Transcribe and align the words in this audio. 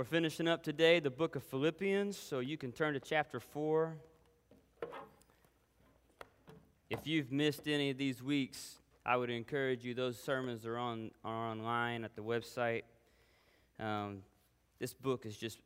We're 0.00 0.04
finishing 0.04 0.48
up 0.48 0.62
today 0.62 0.98
the 0.98 1.10
book 1.10 1.36
of 1.36 1.42
Philippians, 1.42 2.16
so 2.16 2.38
you 2.38 2.56
can 2.56 2.72
turn 2.72 2.94
to 2.94 3.00
chapter 3.00 3.38
4. 3.38 3.94
If 6.88 7.06
you've 7.06 7.30
missed 7.30 7.68
any 7.68 7.90
of 7.90 7.98
these 7.98 8.22
weeks, 8.22 8.78
I 9.04 9.18
would 9.18 9.28
encourage 9.28 9.84
you, 9.84 9.92
those 9.92 10.18
sermons 10.18 10.64
are, 10.64 10.78
on, 10.78 11.10
are 11.22 11.50
online 11.50 12.04
at 12.04 12.16
the 12.16 12.22
website. 12.22 12.84
Um, 13.78 14.22
this 14.78 14.94
book 14.94 15.26
is 15.26 15.36
just 15.36 15.58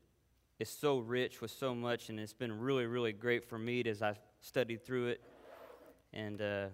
it's 0.59 0.69
so 0.69 0.99
rich 0.99 1.41
with 1.41 1.53
so 1.53 1.73
much, 1.73 2.09
and 2.09 2.19
it's 2.19 2.33
been 2.33 2.59
really, 2.59 2.87
really 2.87 3.13
great 3.13 3.45
for 3.45 3.57
me 3.57 3.85
as 3.85 4.03
I've 4.03 4.19
studied 4.41 4.85
through 4.85 5.11
it. 5.11 5.21
And 6.13 6.43
uh, 6.43 6.67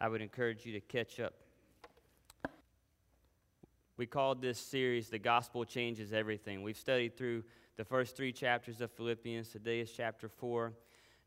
I 0.00 0.08
would 0.08 0.22
encourage 0.22 0.66
you 0.66 0.72
to 0.72 0.80
catch 0.80 1.20
up. 1.20 1.34
We 3.96 4.06
called 4.06 4.42
this 4.42 4.58
series 4.58 5.08
The 5.08 5.20
Gospel 5.20 5.64
Changes 5.64 6.12
Everything. 6.12 6.64
We've 6.64 6.76
studied 6.76 7.16
through 7.16 7.44
the 7.76 7.84
first 7.84 8.16
three 8.16 8.32
chapters 8.32 8.80
of 8.80 8.90
Philippians. 8.90 9.50
Today 9.50 9.78
is 9.78 9.92
chapter 9.92 10.28
four. 10.28 10.72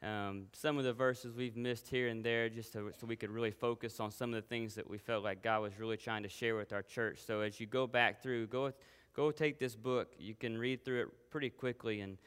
Um, 0.03 0.47
some 0.51 0.77
of 0.77 0.83
the 0.83 0.91
verses 0.91 1.33
we've 1.33 1.55
missed 1.55 1.87
here 1.87 2.09
and 2.09 2.21
there 2.21 2.49
just 2.49 2.73
to, 2.73 2.91
so 2.99 3.07
we 3.07 3.15
could 3.15 3.29
really 3.29 3.51
focus 3.51 4.01
on 4.01 4.11
some 4.11 4.33
of 4.33 4.41
the 4.41 4.47
things 4.49 4.75
that 4.75 4.89
we 4.89 4.97
felt 4.97 5.23
like 5.23 5.41
God 5.41 5.61
was 5.61 5.79
really 5.79 5.95
trying 5.95 6.23
to 6.23 6.29
share 6.29 6.57
with 6.57 6.73
our 6.73 6.81
church. 6.81 7.19
So 7.25 7.39
as 7.39 7.57
you 7.57 7.67
go 7.67 7.87
back 7.87 8.21
through, 8.21 8.47
go 8.47 8.73
Go 9.15 9.31
take 9.31 9.57
this 9.57 9.75
book. 9.75 10.13
You 10.19 10.35
can 10.35 10.57
read 10.57 10.85
through 10.85 11.01
it 11.01 11.31
pretty 11.31 11.49
quickly 11.49 12.01
and, 12.01 12.19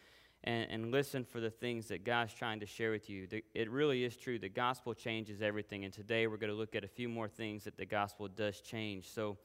and, 0.42 0.68
and 0.70 0.90
listen 0.90 1.22
for 1.22 1.38
the 1.38 1.48
things 1.48 1.86
that 1.86 2.02
God's 2.02 2.34
trying 2.34 2.58
to 2.58 2.66
share 2.66 2.90
with 2.90 3.08
you. 3.08 3.28
The, 3.28 3.44
it 3.54 3.70
really 3.70 4.02
is 4.02 4.16
true. 4.16 4.40
The 4.40 4.48
gospel 4.48 4.92
changes 4.92 5.40
everything. 5.40 5.84
And 5.84 5.92
today 5.92 6.26
we're 6.26 6.38
going 6.38 6.50
to 6.50 6.56
look 6.56 6.74
at 6.74 6.82
a 6.82 6.88
few 6.88 7.08
more 7.08 7.28
things 7.28 7.62
that 7.62 7.76
the 7.76 7.86
gospel 7.86 8.26
does 8.26 8.60
change. 8.60 9.08
So 9.08 9.38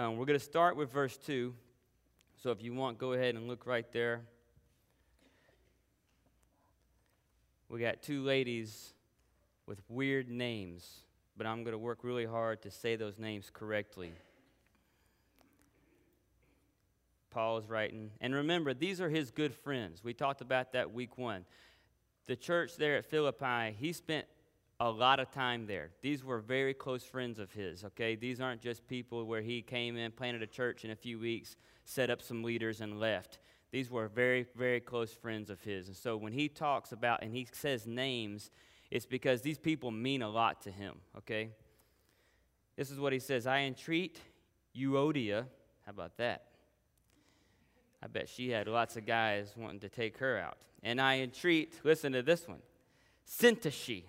um, 0.00 0.16
we're 0.16 0.24
going 0.24 0.38
to 0.38 0.44
start 0.44 0.76
with 0.76 0.90
verse 0.90 1.18
2. 1.18 1.52
So 2.42 2.50
if 2.52 2.62
you 2.62 2.72
want, 2.72 2.96
go 2.96 3.12
ahead 3.12 3.34
and 3.34 3.46
look 3.46 3.66
right 3.66 3.84
there. 3.92 4.22
We 7.68 7.80
got 7.80 8.00
two 8.00 8.22
ladies 8.22 8.94
with 9.66 9.78
weird 9.90 10.30
names, 10.30 11.00
but 11.36 11.46
I'm 11.46 11.64
going 11.64 11.72
to 11.72 11.78
work 11.78 11.98
really 12.02 12.24
hard 12.24 12.62
to 12.62 12.70
say 12.70 12.96
those 12.96 13.18
names 13.18 13.50
correctly. 13.52 14.12
Paul 17.30 17.58
is 17.58 17.68
writing. 17.68 18.10
And 18.22 18.34
remember, 18.34 18.72
these 18.72 19.02
are 19.02 19.10
his 19.10 19.30
good 19.30 19.54
friends. 19.54 20.02
We 20.02 20.14
talked 20.14 20.40
about 20.40 20.72
that 20.72 20.94
week 20.94 21.18
one. 21.18 21.44
The 22.26 22.36
church 22.36 22.78
there 22.78 22.96
at 22.96 23.04
Philippi, 23.04 23.76
he 23.78 23.92
spent 23.92 24.24
a 24.80 24.90
lot 24.90 25.20
of 25.20 25.30
time 25.30 25.66
there. 25.66 25.90
These 26.00 26.24
were 26.24 26.40
very 26.40 26.72
close 26.72 27.04
friends 27.04 27.38
of 27.38 27.52
his, 27.52 27.84
okay? 27.84 28.16
These 28.16 28.40
aren't 28.40 28.62
just 28.62 28.88
people 28.88 29.24
where 29.26 29.42
he 29.42 29.60
came 29.60 29.96
in, 29.96 30.10
planted 30.10 30.42
a 30.42 30.46
church 30.46 30.86
in 30.86 30.90
a 30.90 30.96
few 30.96 31.18
weeks, 31.18 31.56
set 31.84 32.08
up 32.08 32.22
some 32.22 32.42
leaders, 32.42 32.80
and 32.80 32.98
left. 32.98 33.38
These 33.72 33.90
were 33.90 34.08
very, 34.08 34.46
very 34.56 34.80
close 34.80 35.12
friends 35.12 35.50
of 35.50 35.60
his. 35.60 35.88
And 35.88 35.96
so 35.96 36.16
when 36.16 36.32
he 36.32 36.48
talks 36.48 36.92
about 36.92 37.22
and 37.22 37.30
he 37.30 37.46
says 37.52 37.86
names, 37.86 38.50
it's 38.90 39.04
because 39.04 39.42
these 39.42 39.58
people 39.58 39.90
mean 39.90 40.22
a 40.22 40.30
lot 40.30 40.62
to 40.62 40.70
him, 40.70 40.94
okay? 41.18 41.50
This 42.76 42.90
is 42.90 42.98
what 42.98 43.12
he 43.12 43.18
says 43.18 43.46
I 43.46 43.60
entreat 43.60 44.18
Euodia. 44.74 45.44
How 45.84 45.90
about 45.90 46.16
that? 46.16 46.46
I 48.02 48.06
bet 48.06 48.30
she 48.30 48.48
had 48.48 48.66
lots 48.66 48.96
of 48.96 49.04
guys 49.04 49.52
wanting 49.58 49.80
to 49.80 49.90
take 49.90 50.16
her 50.18 50.38
out. 50.38 50.56
And 50.82 50.98
I 50.98 51.18
entreat, 51.18 51.74
listen 51.84 52.12
to 52.12 52.22
this 52.22 52.48
one, 52.48 52.60
Syntyche. 53.28 54.04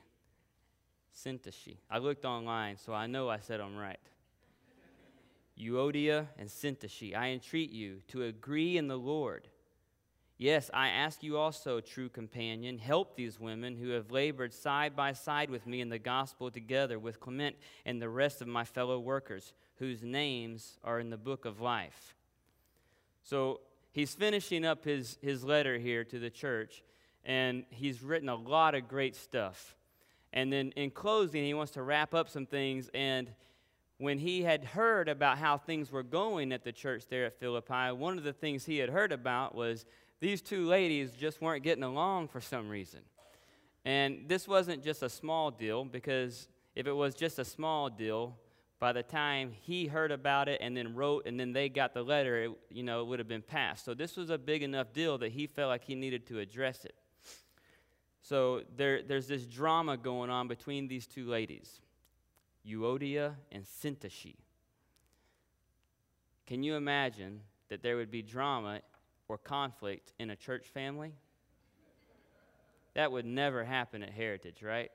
Syntyche. 1.16 1.78
I 1.90 1.98
looked 1.98 2.26
online, 2.26 2.78
so 2.78 2.94
I 2.94 3.08
know 3.08 3.30
I 3.30 3.40
said 3.40 3.60
them 3.60 3.76
right. 3.76 4.00
Euodia 5.60 6.28
and 6.38 6.50
Syntyche, 6.50 7.16
I 7.16 7.30
entreat 7.30 7.72
you 7.72 8.02
to 8.08 8.24
agree 8.24 8.78
in 8.78 8.88
the 8.88 8.98
Lord. 8.98 9.48
Yes, 10.38 10.72
I 10.74 10.88
ask 10.88 11.22
you 11.22 11.38
also, 11.38 11.82
true 11.82 12.10
companion, 12.10 12.80
help 12.80 13.16
these 13.16 13.40
women 13.40 13.76
who 13.76 13.90
have 13.90 14.10
labored 14.10 14.54
side 14.54 14.96
by 14.96 15.14
side 15.14 15.52
with 15.52 15.68
me 15.68 15.82
in 15.82 15.90
the 15.90 16.00
gospel 16.00 16.50
together 16.50 16.98
with 16.98 17.20
Clement 17.20 17.56
and 17.86 18.02
the 18.02 18.10
rest 18.10 18.42
of 18.42 18.48
my 18.48 18.64
fellow 18.64 19.00
workers, 19.00 19.54
whose 19.76 20.02
names 20.02 20.80
are 20.84 21.00
in 21.00 21.12
the 21.12 21.18
book 21.18 21.46
of 21.46 21.62
life. 21.62 22.16
So 23.22 23.60
he's 23.92 24.16
finishing 24.16 24.66
up 24.66 24.84
his, 24.84 25.20
his 25.22 25.44
letter 25.44 25.78
here 25.78 26.04
to 26.06 26.18
the 26.18 26.32
church, 26.32 26.82
and 27.24 27.64
he's 27.70 28.02
written 28.02 28.30
a 28.30 28.36
lot 28.36 28.74
of 28.74 28.88
great 28.88 29.16
stuff. 29.16 29.76
And 30.34 30.52
then 30.52 30.72
in 30.76 30.92
closing, 30.92 31.44
he 31.44 31.54
wants 31.54 31.74
to 31.74 31.84
wrap 31.84 32.14
up 32.14 32.30
some 32.30 32.46
things. 32.46 32.90
And 32.94 33.32
when 33.98 34.18
he 34.18 34.42
had 34.42 34.64
heard 34.64 35.10
about 35.10 35.38
how 35.38 35.58
things 35.58 35.92
were 35.92 36.04
going 36.04 36.52
at 36.52 36.64
the 36.64 36.72
church 36.72 37.04
there 37.10 37.26
at 37.26 37.40
Philippi, 37.40 37.92
one 37.92 38.18
of 38.18 38.24
the 38.24 38.34
things 38.34 38.66
he 38.66 38.78
had 38.78 38.90
heard 38.90 39.12
about 39.12 39.54
was 39.54 39.86
these 40.20 40.42
two 40.42 40.66
ladies 40.66 41.12
just 41.12 41.42
weren't 41.42 41.64
getting 41.64 41.84
along 41.84 42.30
for 42.30 42.40
some 42.42 42.70
reason. 42.70 43.02
And 43.84 44.26
this 44.28 44.48
wasn't 44.48 44.84
just 44.84 45.04
a 45.04 45.10
small 45.10 45.52
deal, 45.52 45.84
because 45.84 46.48
if 46.76 46.88
it 46.88 46.94
was 46.94 47.16
just 47.16 47.40
a 47.40 47.46
small 47.46 47.90
deal, 47.90 48.38
by 48.80 48.94
the 48.94 49.04
time 49.04 49.52
he 49.52 49.86
heard 49.86 50.12
about 50.12 50.48
it 50.48 50.60
and 50.62 50.76
then 50.76 50.96
wrote 50.96 51.28
and 51.28 51.40
then 51.40 51.54
they 51.54 51.70
got 51.70 51.94
the 51.94 52.02
letter, 52.02 52.44
it, 52.44 52.52
you 52.70 52.84
know, 52.84 53.02
it 53.02 53.08
would 53.08 53.20
have 53.20 53.28
been 53.28 53.42
passed. 53.42 53.86
So 53.86 53.94
this 53.94 54.18
was 54.18 54.30
a 54.30 54.38
big 54.38 54.64
enough 54.64 54.94
deal 54.94 55.18
that 55.20 55.32
he 55.32 55.46
felt 55.46 55.70
like 55.70 55.84
he 55.84 55.96
needed 55.96 56.26
to 56.28 56.40
address 56.40 56.86
it. 56.86 56.96
So 58.22 58.62
there, 58.78 59.02
there's 59.02 59.28
this 59.28 59.46
drama 59.46 59.98
going 59.98 60.30
on 60.30 60.48
between 60.48 60.88
these 60.88 61.08
two 61.08 61.28
ladies, 61.28 61.82
Euodia 62.68 63.34
and 63.52 63.66
Syntyche. 63.66 64.36
Can 66.46 66.64
you 66.64 66.76
imagine 66.76 67.42
that 67.70 67.82
there 67.82 67.98
would 67.98 68.12
be 68.12 68.22
drama 68.22 68.82
or 69.28 69.38
conflict 69.38 70.14
in 70.20 70.30
a 70.30 70.36
church 70.36 70.68
family? 70.68 71.14
That 72.94 73.12
would 73.12 73.26
never 73.26 73.64
happen 73.64 74.04
at 74.04 74.12
Heritage, 74.12 74.62
right? 74.62 74.92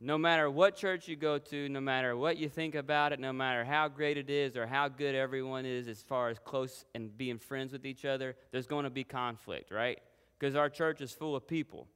No 0.00 0.18
matter 0.18 0.50
what 0.50 0.76
church 0.76 1.08
you 1.08 1.16
go 1.16 1.38
to, 1.38 1.68
no 1.68 1.80
matter 1.80 2.16
what 2.16 2.36
you 2.36 2.48
think 2.48 2.74
about 2.74 3.12
it, 3.12 3.20
no 3.20 3.32
matter 3.32 3.64
how 3.64 3.88
great 3.88 4.18
it 4.18 4.28
is 4.28 4.56
or 4.56 4.66
how 4.66 4.88
good 4.88 5.14
everyone 5.14 5.64
is 5.64 5.88
as 5.88 6.02
far 6.02 6.28
as 6.28 6.38
close 6.38 6.84
and 6.94 7.16
being 7.16 7.38
friends 7.38 7.72
with 7.72 7.86
each 7.86 8.04
other, 8.04 8.36
there's 8.50 8.66
going 8.66 8.84
to 8.84 8.90
be 8.90 9.04
conflict, 9.04 9.70
right? 9.70 9.98
Because 10.38 10.54
our 10.54 10.70
church 10.70 11.00
is 11.00 11.12
full 11.12 11.34
of 11.34 11.46
people. 11.46 11.88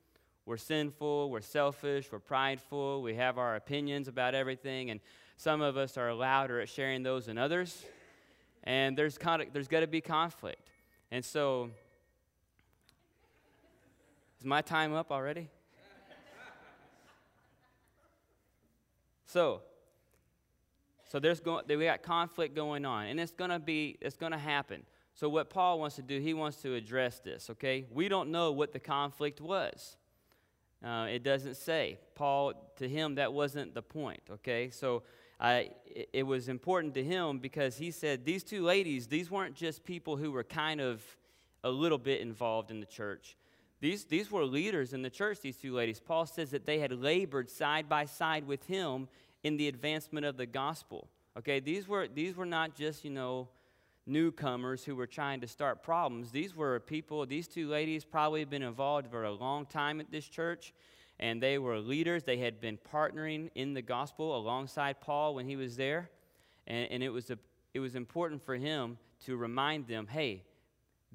We're 0.44 0.56
sinful, 0.56 1.30
we're 1.30 1.40
selfish, 1.40 2.10
we're 2.10 2.18
prideful, 2.18 3.02
we 3.02 3.14
have 3.14 3.38
our 3.38 3.54
opinions 3.54 4.08
about 4.08 4.34
everything, 4.34 4.90
and 4.90 4.98
some 5.36 5.60
of 5.60 5.76
us 5.76 5.96
are 5.96 6.12
louder 6.12 6.60
at 6.60 6.68
sharing 6.68 7.04
those 7.04 7.26
than 7.26 7.38
others. 7.38 7.84
And 8.64 8.98
there's, 8.98 9.18
kind 9.18 9.42
of, 9.42 9.52
there's 9.52 9.68
got 9.68 9.80
to 9.80 9.86
be 9.86 10.00
conflict. 10.00 10.70
And 11.12 11.24
so, 11.24 11.70
is 14.40 14.44
my 14.44 14.62
time 14.62 14.94
up 14.94 15.12
already? 15.12 15.48
So, 19.32 19.62
so 21.08 21.18
there's 21.18 21.40
going, 21.40 21.64
we 21.66 21.84
got 21.84 22.02
conflict 22.02 22.54
going 22.54 22.84
on, 22.84 23.06
and 23.06 23.18
it's 23.18 23.32
to 23.48 23.58
be, 23.58 23.96
it's 24.02 24.16
to 24.32 24.38
happen. 24.38 24.82
So 25.14 25.28
what 25.28 25.50
Paul 25.50 25.78
wants 25.78 25.96
to 25.96 26.02
do, 26.02 26.18
he 26.20 26.34
wants 26.34 26.58
to 26.62 26.74
address 26.74 27.20
this. 27.20 27.50
Okay, 27.50 27.86
we 27.92 28.08
don't 28.08 28.30
know 28.30 28.52
what 28.52 28.72
the 28.72 28.80
conflict 28.80 29.40
was. 29.40 29.96
Uh, 30.84 31.06
it 31.10 31.22
doesn't 31.22 31.56
say. 31.56 31.98
Paul, 32.14 32.54
to 32.76 32.88
him, 32.88 33.16
that 33.16 33.32
wasn't 33.32 33.74
the 33.74 33.82
point. 33.82 34.20
Okay, 34.30 34.70
so 34.70 35.02
it, 35.40 36.08
it 36.12 36.22
was 36.24 36.48
important 36.48 36.94
to 36.94 37.04
him 37.04 37.38
because 37.38 37.76
he 37.76 37.90
said 37.90 38.24
these 38.24 38.42
two 38.42 38.62
ladies, 38.62 39.06
these 39.06 39.30
weren't 39.30 39.54
just 39.54 39.84
people 39.84 40.16
who 40.16 40.32
were 40.32 40.44
kind 40.44 40.80
of 40.80 41.02
a 41.62 41.70
little 41.70 41.98
bit 41.98 42.20
involved 42.20 42.70
in 42.70 42.80
the 42.80 42.86
church. 42.86 43.36
These, 43.80 44.04
these 44.04 44.30
were 44.30 44.44
leaders 44.44 44.92
in 44.92 45.02
the 45.02 45.10
church, 45.10 45.40
these 45.40 45.56
two 45.56 45.74
ladies. 45.74 46.00
Paul 46.00 46.26
says 46.26 46.50
that 46.50 46.66
they 46.66 46.78
had 46.78 46.92
labored 46.92 47.50
side 47.50 47.88
by 47.88 48.04
side 48.04 48.46
with 48.46 48.64
him 48.66 49.08
in 49.42 49.56
the 49.56 49.68
advancement 49.68 50.24
of 50.24 50.36
the 50.36 50.46
gospel. 50.46 51.08
Okay, 51.36 51.60
these 51.60 51.88
were, 51.88 52.06
these 52.06 52.36
were 52.36 52.46
not 52.46 52.76
just, 52.76 53.04
you 53.04 53.10
know, 53.10 53.48
newcomers 54.06 54.84
who 54.84 54.96
were 54.96 55.06
trying 55.06 55.40
to 55.40 55.46
start 55.46 55.82
problems. 55.82 56.30
These 56.30 56.54
were 56.54 56.80
people, 56.80 57.24
these 57.26 57.48
two 57.48 57.68
ladies 57.68 58.04
probably 58.04 58.40
had 58.40 58.50
been 58.50 58.62
involved 58.62 59.08
for 59.10 59.24
a 59.24 59.32
long 59.32 59.66
time 59.66 60.00
at 60.00 60.10
this 60.10 60.26
church, 60.26 60.72
and 61.20 61.42
they 61.42 61.58
were 61.58 61.78
leaders. 61.78 62.24
They 62.24 62.38
had 62.38 62.60
been 62.60 62.78
partnering 62.92 63.50
in 63.54 63.74
the 63.74 63.82
gospel 63.82 64.36
alongside 64.36 65.00
Paul 65.00 65.34
when 65.34 65.46
he 65.46 65.56
was 65.56 65.76
there. 65.76 66.10
And, 66.66 66.90
and 66.90 67.02
it, 67.02 67.10
was 67.10 67.30
a, 67.30 67.38
it 67.74 67.80
was 67.80 67.94
important 67.94 68.44
for 68.44 68.56
him 68.56 68.98
to 69.26 69.36
remind 69.36 69.86
them 69.86 70.06
hey, 70.06 70.42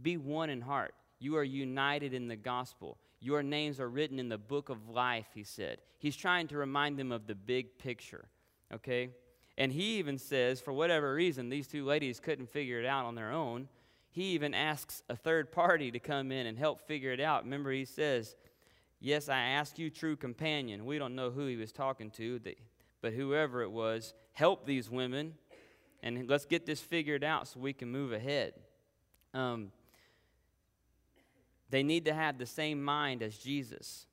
be 0.01 0.17
one 0.17 0.49
in 0.49 0.61
heart. 0.61 0.93
You 1.19 1.35
are 1.37 1.43
united 1.43 2.13
in 2.13 2.27
the 2.27 2.35
gospel. 2.35 2.97
Your 3.19 3.41
names 3.41 3.79
are 3.79 3.89
written 3.89 4.19
in 4.19 4.29
the 4.29 4.37
book 4.37 4.69
of 4.69 4.89
life, 4.89 5.25
he 5.33 5.43
said. 5.43 5.81
He's 5.97 6.15
trying 6.15 6.47
to 6.49 6.57
remind 6.57 6.99
them 6.99 7.11
of 7.11 7.25
the 7.25 7.33
big 7.33 7.79
picture, 7.79 8.25
okay? 8.71 9.09
And 9.57 9.71
he 9.71 9.97
even 9.97 10.17
says, 10.17 10.61
for 10.61 10.71
whatever 10.71 11.13
reason, 11.13 11.49
these 11.49 11.67
two 11.67 11.83
ladies 11.83 12.19
couldn't 12.19 12.51
figure 12.51 12.79
it 12.79 12.85
out 12.85 13.05
on 13.05 13.15
their 13.15 13.31
own. 13.31 13.67
He 14.11 14.33
even 14.33 14.53
asks 14.53 15.03
a 15.09 15.15
third 15.15 15.51
party 15.51 15.91
to 15.91 15.99
come 15.99 16.31
in 16.31 16.45
and 16.45 16.57
help 16.57 16.81
figure 16.81 17.11
it 17.11 17.19
out. 17.19 17.43
Remember, 17.43 17.71
he 17.71 17.85
says, 17.85 18.35
Yes, 18.99 19.29
I 19.29 19.37
ask 19.37 19.77
you, 19.77 19.91
true 19.91 20.15
companion. 20.15 20.85
We 20.85 20.97
don't 20.97 21.15
know 21.15 21.29
who 21.29 21.45
he 21.45 21.55
was 21.55 21.71
talking 21.71 22.09
to, 22.11 22.39
but 23.01 23.13
whoever 23.13 23.61
it 23.61 23.71
was, 23.71 24.13
help 24.33 24.65
these 24.65 24.89
women 24.89 25.35
And 26.01 26.27
let's 26.27 26.45
get 26.45 26.65
this 26.65 26.79
figured 26.79 27.23
out 27.23 27.47
so 27.47 27.59
we 27.59 27.73
can 27.73 27.89
move 27.89 28.11
ahead. 28.11 28.53
Um, 29.33 29.71
they 31.69 31.83
need 31.83 32.05
to 32.05 32.13
have 32.13 32.37
the 32.37 32.45
same 32.45 32.83
mind 32.83 33.21
as 33.21 33.37
Jesus. 33.37 34.07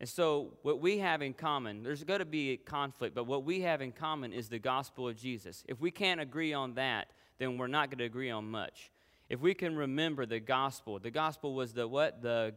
And 0.00 0.08
so, 0.08 0.54
what 0.62 0.80
we 0.80 0.98
have 0.98 1.20
in 1.20 1.34
common, 1.34 1.82
there's 1.82 2.02
going 2.04 2.20
to 2.20 2.24
be 2.24 2.56
conflict, 2.56 3.14
but 3.14 3.24
what 3.24 3.44
we 3.44 3.60
have 3.60 3.82
in 3.82 3.92
common 3.92 4.32
is 4.32 4.48
the 4.48 4.58
gospel 4.58 5.06
of 5.06 5.16
Jesus. 5.16 5.62
If 5.68 5.78
we 5.78 5.90
can't 5.90 6.20
agree 6.20 6.54
on 6.54 6.74
that, 6.74 7.08
then 7.38 7.58
we're 7.58 7.66
not 7.66 7.90
going 7.90 7.98
to 7.98 8.04
agree 8.04 8.30
on 8.30 8.50
much. 8.50 8.90
If 9.28 9.40
we 9.40 9.52
can 9.52 9.76
remember 9.76 10.24
the 10.24 10.40
gospel, 10.40 10.98
the 10.98 11.10
gospel 11.10 11.54
was 11.54 11.74
the 11.74 11.86
what? 11.86 12.22
The 12.22 12.54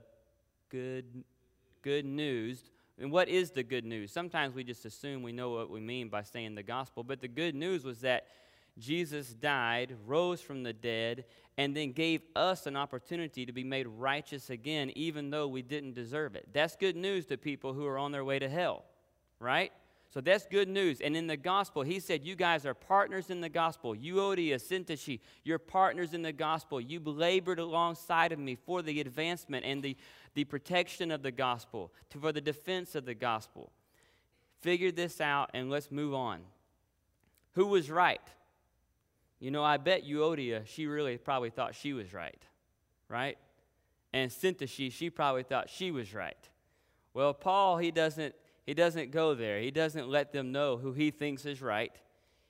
good, 0.69 1.05
good 1.81 2.05
news. 2.05 2.71
And 2.97 3.11
what 3.11 3.27
is 3.27 3.51
the 3.51 3.63
good 3.63 3.83
news? 3.83 4.11
Sometimes 4.11 4.55
we 4.55 4.63
just 4.63 4.85
assume 4.85 5.21
we 5.21 5.33
know 5.33 5.49
what 5.49 5.69
we 5.69 5.81
mean 5.81 6.07
by 6.07 6.23
saying 6.23 6.55
the 6.55 6.63
gospel, 6.63 7.03
but 7.03 7.19
the 7.19 7.27
good 7.27 7.55
news 7.55 7.83
was 7.83 7.99
that 8.01 8.25
Jesus 8.79 9.29
died, 9.29 9.95
rose 10.05 10.41
from 10.41 10.63
the 10.63 10.73
dead, 10.73 11.25
and 11.57 11.75
then 11.75 11.91
gave 11.91 12.21
us 12.35 12.65
an 12.65 12.75
opportunity 12.75 13.45
to 13.45 13.51
be 13.51 13.63
made 13.63 13.87
righteous 13.87 14.49
again, 14.49 14.91
even 14.95 15.29
though 15.29 15.47
we 15.47 15.61
didn't 15.61 15.93
deserve 15.93 16.35
it. 16.35 16.47
That's 16.53 16.75
good 16.75 16.95
news 16.95 17.25
to 17.27 17.37
people 17.37 17.73
who 17.73 17.85
are 17.85 17.99
on 17.99 18.11
their 18.11 18.25
way 18.25 18.39
to 18.39 18.49
hell, 18.49 18.83
right? 19.39 19.71
So 20.13 20.21
that's 20.21 20.45
good 20.45 20.67
news. 20.67 21.01
And 21.01 21.17
in 21.17 21.25
the 21.25 21.37
gospel, 21.37 21.81
he 21.81 21.99
said, 21.99 22.23
You 22.23 22.35
guys 22.35 22.67
are 22.67 22.75
partners 22.75 23.31
in 23.31 23.41
the 23.41 23.49
gospel. 23.49 23.95
Euodia, 23.95 24.55
Syntyche, 24.55 25.19
you're 25.43 25.57
partners 25.57 26.13
in 26.13 26.21
the 26.21 26.31
gospel. 26.31 26.79
You 26.79 26.99
labored 26.99 27.57
alongside 27.57 28.31
of 28.31 28.37
me 28.37 28.55
for 28.55 28.83
the 28.83 29.01
advancement 29.01 29.65
and 29.65 29.81
the, 29.81 29.97
the 30.35 30.43
protection 30.43 31.09
of 31.09 31.23
the 31.23 31.31
gospel, 31.31 31.91
to, 32.11 32.19
for 32.19 32.31
the 32.31 32.41
defense 32.41 32.93
of 32.93 33.05
the 33.05 33.15
gospel. 33.15 33.71
Figure 34.61 34.91
this 34.91 35.19
out 35.19 35.49
and 35.55 35.71
let's 35.71 35.89
move 35.89 36.13
on. 36.13 36.41
Who 37.53 37.67
was 37.67 37.89
right? 37.89 38.21
You 39.43 39.51
know, 39.51 39.61
I 39.61 39.75
bet 39.75 40.07
Euodia, 40.07 40.65
she 40.65 40.87
really 40.87 41.17
probably 41.17 41.49
thought 41.49 41.75
she 41.75 41.91
was 41.91 42.13
right, 42.13 42.41
right? 43.09 43.37
And 44.13 44.31
Syntyche, 44.31 44.89
she 44.89 45.09
probably 45.09 45.43
thought 45.43 45.69
she 45.69 45.91
was 45.91 46.13
right. 46.13 46.37
Well, 47.13 47.33
Paul, 47.33 47.77
he 47.77 47.91
doesn't, 47.91 48.35
he 48.65 48.73
doesn't 48.73 49.11
go 49.11 49.35
there. 49.35 49.59
He 49.59 49.69
doesn't 49.69 50.07
let 50.07 50.31
them 50.31 50.53
know 50.53 50.77
who 50.77 50.93
he 50.93 51.11
thinks 51.11 51.45
is 51.45 51.61
right. 51.61 51.91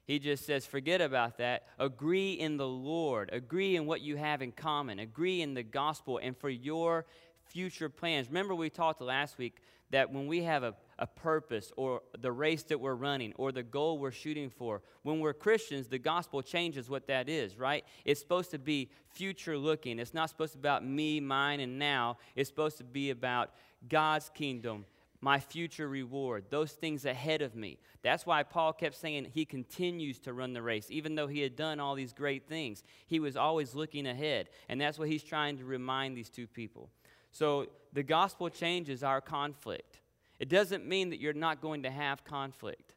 He 0.05 0.19
just 0.19 0.45
says, 0.45 0.67
forget 0.67 1.01
about 1.01 1.39
that. 1.39 1.63
Agree 1.79 2.33
in 2.33 2.57
the 2.57 2.67
Lord. 2.67 3.31
Agree 3.33 3.75
in 3.75 3.87
what 3.87 4.01
you 4.01 4.15
have 4.17 4.43
in 4.43 4.51
common. 4.51 4.99
Agree 4.99 5.41
in 5.41 5.55
the 5.55 5.63
gospel 5.63 6.19
and 6.21 6.37
for 6.37 6.49
your 6.49 7.07
future 7.47 7.89
plans. 7.89 8.27
Remember, 8.27 8.53
we 8.53 8.69
talked 8.69 9.01
last 9.01 9.39
week 9.39 9.63
that 9.89 10.11
when 10.11 10.27
we 10.27 10.43
have 10.43 10.61
a, 10.61 10.75
a 10.99 11.07
purpose 11.07 11.71
or 11.75 12.01
the 12.19 12.31
race 12.31 12.63
that 12.63 12.79
we're 12.79 12.95
running 12.95 13.33
or 13.35 13.51
the 13.51 13.63
goal 13.63 13.97
we're 13.97 14.11
shooting 14.11 14.49
for, 14.49 14.81
when 15.03 15.19
we're 15.19 15.33
Christians, 15.33 15.87
the 15.87 15.99
gospel 15.99 16.41
changes 16.41 16.89
what 16.89 17.07
that 17.07 17.29
is, 17.29 17.57
right? 17.57 17.83
It's 18.05 18.19
supposed 18.19 18.51
to 18.51 18.59
be 18.59 18.89
future 19.09 19.57
looking. 19.57 19.99
It's 19.99 20.13
not 20.13 20.29
supposed 20.29 20.53
to 20.53 20.57
be 20.57 20.61
about 20.61 20.85
me, 20.85 21.19
mine, 21.19 21.59
and 21.59 21.79
now. 21.79 22.17
It's 22.35 22.49
supposed 22.49 22.77
to 22.77 22.83
be 22.83 23.09
about 23.09 23.51
God's 23.89 24.29
kingdom, 24.33 24.85
my 25.21 25.39
future 25.39 25.87
reward, 25.87 26.45
those 26.49 26.73
things 26.73 27.05
ahead 27.05 27.41
of 27.41 27.55
me. 27.55 27.79
That's 28.01 28.25
why 28.25 28.43
Paul 28.43 28.73
kept 28.73 28.95
saying 28.95 29.27
he 29.33 29.45
continues 29.45 30.19
to 30.19 30.33
run 30.33 30.53
the 30.53 30.61
race. 30.61 30.87
Even 30.89 31.15
though 31.15 31.27
he 31.27 31.39
had 31.41 31.55
done 31.55 31.79
all 31.79 31.95
these 31.95 32.13
great 32.13 32.47
things, 32.47 32.83
he 33.07 33.19
was 33.19 33.37
always 33.37 33.73
looking 33.73 34.05
ahead. 34.05 34.49
And 34.67 34.79
that's 34.79 34.99
what 34.99 35.07
he's 35.07 35.23
trying 35.23 35.57
to 35.57 35.65
remind 35.65 36.17
these 36.17 36.29
two 36.29 36.47
people. 36.47 36.89
So 37.31 37.67
the 37.93 38.03
gospel 38.03 38.49
changes 38.49 39.03
our 39.03 39.21
conflict. 39.21 39.99
It 40.39 40.49
doesn't 40.49 40.85
mean 40.85 41.09
that 41.11 41.19
you're 41.19 41.33
not 41.33 41.61
going 41.61 41.83
to 41.83 41.91
have 41.91 42.23
conflict. 42.23 42.95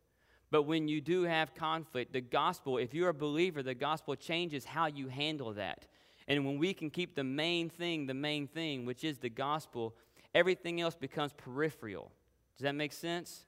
But 0.50 0.62
when 0.62 0.88
you 0.88 1.00
do 1.00 1.22
have 1.22 1.54
conflict, 1.54 2.12
the 2.12 2.20
gospel, 2.20 2.78
if 2.78 2.94
you're 2.94 3.08
a 3.08 3.14
believer, 3.14 3.62
the 3.62 3.74
gospel 3.74 4.14
changes 4.14 4.64
how 4.64 4.86
you 4.86 5.08
handle 5.08 5.52
that. 5.54 5.86
And 6.28 6.44
when 6.44 6.58
we 6.58 6.74
can 6.74 6.90
keep 6.90 7.14
the 7.14 7.24
main 7.24 7.68
thing 7.68 8.06
the 8.06 8.14
main 8.14 8.46
thing, 8.46 8.84
which 8.84 9.04
is 9.04 9.18
the 9.18 9.28
gospel, 9.28 9.94
everything 10.34 10.80
else 10.80 10.94
becomes 10.94 11.32
peripheral. 11.32 12.10
Does 12.56 12.64
that 12.64 12.74
make 12.74 12.92
sense? 12.92 13.44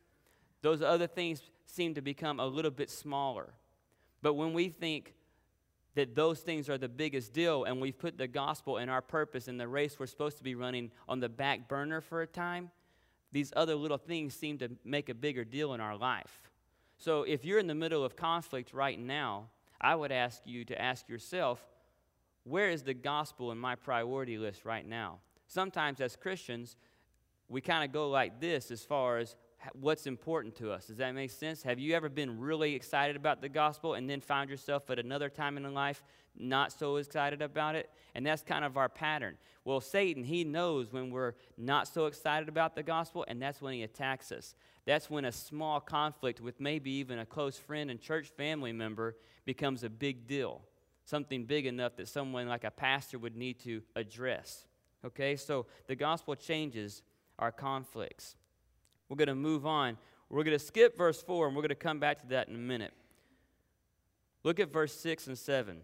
Those 0.62 0.82
other 0.82 1.06
things 1.06 1.42
seem 1.66 1.94
to 1.94 2.02
become 2.02 2.40
a 2.40 2.46
little 2.46 2.70
bit 2.70 2.90
smaller. 2.90 3.52
But 4.22 4.34
when 4.34 4.52
we 4.52 4.68
think 4.68 5.14
that 5.94 6.14
those 6.14 6.40
things 6.40 6.68
are 6.68 6.78
the 6.78 6.88
biggest 6.88 7.32
deal 7.32 7.64
and 7.64 7.80
we've 7.80 7.98
put 7.98 8.18
the 8.18 8.28
gospel 8.28 8.76
and 8.76 8.90
our 8.90 9.02
purpose 9.02 9.48
and 9.48 9.58
the 9.58 9.68
race 9.68 9.98
we're 9.98 10.06
supposed 10.06 10.36
to 10.38 10.44
be 10.44 10.54
running 10.54 10.90
on 11.08 11.20
the 11.20 11.28
back 11.28 11.68
burner 11.68 12.00
for 12.00 12.22
a 12.22 12.26
time, 12.26 12.70
these 13.32 13.52
other 13.56 13.74
little 13.74 13.98
things 13.98 14.34
seem 14.34 14.58
to 14.58 14.70
make 14.84 15.08
a 15.08 15.14
bigger 15.14 15.44
deal 15.44 15.74
in 15.74 15.80
our 15.80 15.96
life. 15.96 16.42
So 16.96 17.22
if 17.22 17.44
you're 17.44 17.58
in 17.58 17.66
the 17.66 17.74
middle 17.74 18.04
of 18.04 18.16
conflict 18.16 18.72
right 18.72 18.98
now, 18.98 19.48
I 19.80 19.94
would 19.94 20.10
ask 20.10 20.42
you 20.44 20.64
to 20.66 20.80
ask 20.80 21.08
yourself, 21.08 21.64
where 22.44 22.70
is 22.70 22.82
the 22.82 22.94
gospel 22.94 23.52
in 23.52 23.58
my 23.58 23.74
priority 23.76 24.38
list 24.38 24.64
right 24.64 24.86
now? 24.86 25.18
Sometimes 25.46 26.00
as 26.00 26.16
Christians, 26.16 26.76
we 27.48 27.60
kind 27.60 27.84
of 27.84 27.92
go 27.92 28.08
like 28.08 28.40
this 28.40 28.70
as 28.70 28.82
far 28.82 29.18
as 29.18 29.36
what's 29.74 30.06
important 30.06 30.54
to 30.56 30.70
us. 30.70 30.86
Does 30.86 30.96
that 30.98 31.14
make 31.14 31.30
sense? 31.30 31.62
Have 31.62 31.78
you 31.78 31.94
ever 31.94 32.08
been 32.08 32.38
really 32.38 32.74
excited 32.74 33.16
about 33.16 33.40
the 33.40 33.48
gospel 33.48 33.94
and 33.94 34.08
then 34.08 34.20
found 34.20 34.50
yourself 34.50 34.88
at 34.90 34.98
another 34.98 35.28
time 35.28 35.56
in 35.56 35.74
life 35.74 36.02
not 36.38 36.72
so 36.72 36.96
excited 36.96 37.42
about 37.42 37.74
it? 37.74 37.90
And 38.14 38.24
that's 38.26 38.42
kind 38.42 38.64
of 38.64 38.76
our 38.76 38.88
pattern. 38.88 39.36
Well, 39.64 39.80
Satan, 39.80 40.24
he 40.24 40.44
knows 40.44 40.92
when 40.92 41.10
we're 41.10 41.34
not 41.56 41.88
so 41.88 42.06
excited 42.06 42.48
about 42.48 42.74
the 42.74 42.82
gospel, 42.82 43.24
and 43.28 43.40
that's 43.40 43.60
when 43.60 43.74
he 43.74 43.82
attacks 43.82 44.32
us. 44.32 44.54
That's 44.86 45.10
when 45.10 45.26
a 45.26 45.32
small 45.32 45.80
conflict 45.80 46.40
with 46.40 46.60
maybe 46.60 46.90
even 46.92 47.18
a 47.18 47.26
close 47.26 47.58
friend 47.58 47.90
and 47.90 48.00
church 48.00 48.28
family 48.28 48.72
member 48.72 49.16
becomes 49.44 49.84
a 49.84 49.90
big 49.90 50.26
deal. 50.26 50.62
Something 51.04 51.44
big 51.44 51.66
enough 51.66 51.96
that 51.96 52.08
someone 52.08 52.48
like 52.48 52.64
a 52.64 52.70
pastor 52.70 53.18
would 53.18 53.36
need 53.36 53.60
to 53.60 53.82
address. 53.96 54.66
Okay, 55.04 55.36
so 55.36 55.66
the 55.86 55.94
gospel 55.94 56.34
changes 56.34 57.02
our 57.38 57.52
conflicts. 57.52 58.36
We're 59.08 59.16
going 59.16 59.28
to 59.28 59.34
move 59.34 59.66
on. 59.66 59.96
We're 60.28 60.44
going 60.44 60.58
to 60.58 60.64
skip 60.64 60.96
verse 60.96 61.22
4 61.22 61.46
and 61.46 61.56
we're 61.56 61.62
going 61.62 61.68
to 61.70 61.74
come 61.74 62.00
back 62.00 62.20
to 62.22 62.26
that 62.28 62.48
in 62.48 62.54
a 62.54 62.58
minute. 62.58 62.92
Look 64.44 64.60
at 64.60 64.72
verse 64.72 64.94
6 64.94 65.26
and 65.28 65.38
7. 65.38 65.78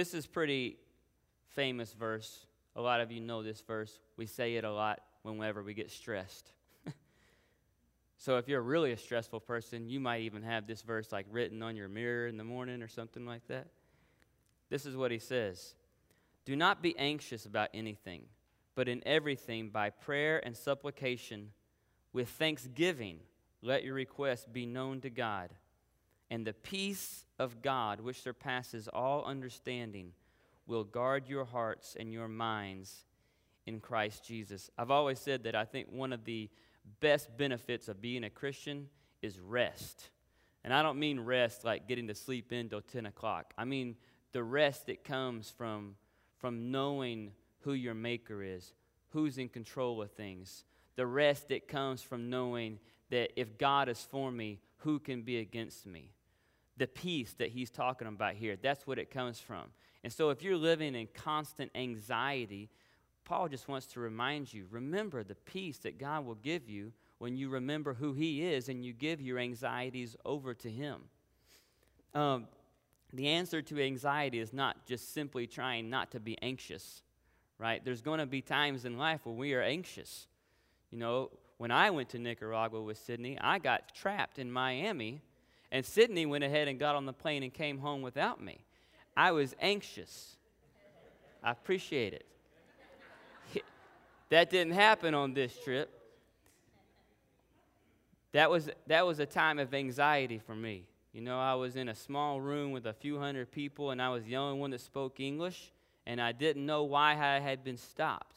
This 0.00 0.14
is 0.14 0.26
pretty 0.26 0.78
famous 1.48 1.92
verse. 1.92 2.46
A 2.74 2.80
lot 2.80 3.02
of 3.02 3.12
you 3.12 3.20
know 3.20 3.42
this 3.42 3.60
verse. 3.60 4.00
We 4.16 4.24
say 4.24 4.54
it 4.54 4.64
a 4.64 4.72
lot 4.72 5.02
whenever 5.24 5.62
we 5.62 5.74
get 5.74 5.90
stressed. 5.90 6.50
so 8.16 8.38
if 8.38 8.48
you're 8.48 8.62
really 8.62 8.92
a 8.92 8.96
stressful 8.96 9.40
person, 9.40 9.90
you 9.90 10.00
might 10.00 10.22
even 10.22 10.42
have 10.42 10.66
this 10.66 10.80
verse 10.80 11.12
like 11.12 11.26
written 11.30 11.62
on 11.62 11.76
your 11.76 11.90
mirror 11.90 12.28
in 12.28 12.38
the 12.38 12.44
morning 12.44 12.80
or 12.80 12.88
something 12.88 13.26
like 13.26 13.46
that. 13.48 13.66
This 14.70 14.86
is 14.86 14.96
what 14.96 15.10
he 15.10 15.18
says. 15.18 15.74
Do 16.46 16.56
not 16.56 16.80
be 16.80 16.96
anxious 16.96 17.44
about 17.44 17.68
anything 17.74 18.22
but 18.74 18.88
in 18.88 19.02
everything 19.04 19.68
by 19.68 19.90
prayer 19.90 20.40
and 20.46 20.56
supplication 20.56 21.50
with 22.14 22.30
thanksgiving 22.30 23.18
let 23.60 23.84
your 23.84 23.92
requests 23.92 24.46
be 24.50 24.64
known 24.64 25.02
to 25.02 25.10
God. 25.10 25.50
And 26.30 26.46
the 26.46 26.52
peace 26.52 27.24
of 27.38 27.60
God, 27.60 28.00
which 28.00 28.22
surpasses 28.22 28.88
all 28.92 29.24
understanding, 29.24 30.12
will 30.66 30.84
guard 30.84 31.28
your 31.28 31.44
hearts 31.44 31.96
and 31.98 32.12
your 32.12 32.28
minds 32.28 33.04
in 33.66 33.80
Christ 33.80 34.24
Jesus. 34.24 34.70
I've 34.78 34.90
always 34.90 35.18
said 35.18 35.44
that 35.44 35.54
I 35.54 35.64
think 35.64 35.88
one 35.90 36.12
of 36.12 36.24
the 36.24 36.48
best 37.00 37.36
benefits 37.36 37.88
of 37.88 38.00
being 38.00 38.24
a 38.24 38.30
Christian 38.30 38.88
is 39.22 39.38
rest. 39.38 40.10
And 40.62 40.72
I 40.72 40.82
don't 40.82 40.98
mean 40.98 41.20
rest 41.20 41.64
like 41.64 41.88
getting 41.88 42.08
to 42.08 42.14
sleep 42.14 42.52
in 42.52 42.68
till 42.68 42.80
10 42.80 43.06
o'clock. 43.06 43.52
I 43.58 43.64
mean 43.64 43.96
the 44.32 44.42
rest 44.42 44.86
that 44.86 45.04
comes 45.04 45.50
from, 45.50 45.96
from 46.38 46.70
knowing 46.70 47.32
who 47.60 47.72
your 47.72 47.94
maker 47.94 48.42
is, 48.42 48.74
who's 49.10 49.38
in 49.38 49.48
control 49.48 50.00
of 50.02 50.12
things. 50.12 50.64
The 50.96 51.06
rest 51.06 51.48
that 51.48 51.66
comes 51.66 52.02
from 52.02 52.30
knowing 52.30 52.78
that 53.10 53.38
if 53.40 53.58
God 53.58 53.88
is 53.88 54.06
for 54.10 54.30
me, 54.30 54.60
who 54.78 54.98
can 54.98 55.22
be 55.22 55.38
against 55.38 55.86
me? 55.86 56.12
The 56.80 56.86
peace 56.88 57.34
that 57.38 57.50
he's 57.50 57.70
talking 57.70 58.08
about 58.08 58.34
here, 58.34 58.56
that's 58.60 58.86
what 58.86 58.98
it 58.98 59.10
comes 59.10 59.38
from. 59.38 59.64
And 60.02 60.12
so 60.12 60.30
if 60.30 60.42
you're 60.42 60.56
living 60.56 60.94
in 60.94 61.08
constant 61.14 61.70
anxiety, 61.74 62.70
Paul 63.24 63.48
just 63.48 63.68
wants 63.68 63.86
to 63.88 64.00
remind 64.00 64.52
you 64.52 64.66
remember 64.70 65.22
the 65.22 65.34
peace 65.34 65.78
that 65.78 65.98
God 65.98 66.24
will 66.24 66.36
give 66.36 66.68
you 66.68 66.92
when 67.18 67.36
you 67.36 67.50
remember 67.50 67.94
who 67.94 68.14
he 68.14 68.42
is 68.42 68.68
and 68.68 68.84
you 68.84 68.92
give 68.92 69.20
your 69.20 69.38
anxieties 69.38 70.16
over 70.24 70.54
to 70.54 70.70
him. 70.70 71.02
Um, 72.14 72.48
the 73.12 73.28
answer 73.28 73.62
to 73.62 73.80
anxiety 73.80 74.38
is 74.38 74.52
not 74.52 74.86
just 74.86 75.12
simply 75.12 75.46
trying 75.46 75.90
not 75.90 76.10
to 76.12 76.20
be 76.20 76.36
anxious 76.42 77.02
right? 77.60 77.84
There's 77.84 78.00
going 78.00 78.18
to 78.18 78.26
be 78.26 78.40
times 78.40 78.86
in 78.86 78.96
life 78.96 79.20
where 79.24 79.34
we 79.34 79.52
are 79.52 79.60
anxious. 79.60 80.26
You 80.90 80.98
know, 80.98 81.30
when 81.58 81.70
I 81.70 81.90
went 81.90 82.08
to 82.10 82.18
Nicaragua 82.18 82.80
with 82.80 82.96
Sydney, 82.96 83.38
I 83.38 83.58
got 83.58 83.94
trapped 83.94 84.38
in 84.38 84.50
Miami, 84.50 85.20
and 85.72 85.84
Sydney 85.84 86.26
went 86.26 86.44
ahead 86.44 86.68
and 86.68 86.78
got 86.78 86.96
on 86.96 87.06
the 87.06 87.12
plane 87.12 87.42
and 87.42 87.52
came 87.52 87.78
home 87.78 88.02
without 88.02 88.42
me. 88.42 88.64
I 89.16 89.32
was 89.32 89.54
anxious. 89.60 90.36
I 91.42 91.52
appreciate 91.52 92.12
it. 92.12 92.26
that 94.30 94.50
didn't 94.50 94.74
happen 94.74 95.14
on 95.14 95.34
this 95.34 95.56
trip. 95.64 95.90
that 98.32 98.50
was, 98.50 98.68
that 98.86 99.06
was 99.06 99.20
a 99.20 99.26
time 99.26 99.58
of 99.58 99.72
anxiety 99.74 100.38
for 100.38 100.54
me. 100.54 100.86
You 101.12 101.22
know, 101.22 101.40
I 101.40 101.54
was 101.54 101.76
in 101.76 101.88
a 101.88 101.94
small 101.94 102.40
room 102.40 102.72
with 102.72 102.86
a 102.86 102.92
few 102.92 103.18
hundred 103.18 103.50
people, 103.50 103.90
and 103.90 104.00
I 104.00 104.10
was 104.10 104.24
the 104.24 104.36
only 104.36 104.58
one 104.58 104.70
that 104.70 104.80
spoke 104.80 105.18
English, 105.18 105.72
and 106.06 106.20
I 106.20 106.32
didn't 106.32 106.64
know 106.64 106.84
why 106.84 107.12
I 107.12 107.40
had 107.40 107.64
been 107.64 107.76
stopped 107.76 108.36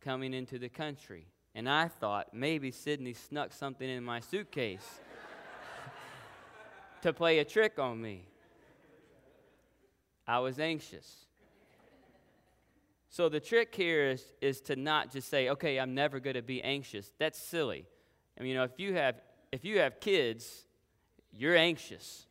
coming 0.00 0.34
into 0.34 0.58
the 0.58 0.68
country. 0.68 1.26
And 1.54 1.68
I 1.68 1.88
thought 1.88 2.34
maybe 2.34 2.70
Sydney 2.70 3.14
snuck 3.14 3.52
something 3.52 3.88
in 3.88 4.04
my 4.04 4.20
suitcase 4.20 5.00
to 7.02 7.12
play 7.12 7.38
a 7.38 7.44
trick 7.44 7.78
on 7.78 8.00
me. 8.00 8.26
I 10.26 10.40
was 10.40 10.58
anxious. 10.58 11.26
So 13.10 13.28
the 13.28 13.40
trick 13.40 13.74
here 13.74 14.10
is, 14.10 14.24
is 14.40 14.60
to 14.62 14.76
not 14.76 15.10
just 15.10 15.28
say, 15.28 15.48
okay, 15.48 15.80
I'm 15.80 15.94
never 15.94 16.20
going 16.20 16.36
to 16.36 16.42
be 16.42 16.62
anxious. 16.62 17.10
That's 17.18 17.40
silly. 17.40 17.86
I 18.38 18.42
mean, 18.42 18.50
you 18.50 18.56
know, 18.56 18.64
if 18.64 18.78
you 18.78 18.94
have 18.94 19.16
if 19.50 19.64
you 19.64 19.78
have 19.78 19.98
kids, 20.00 20.66
you're 21.32 21.56
anxious. 21.56 22.26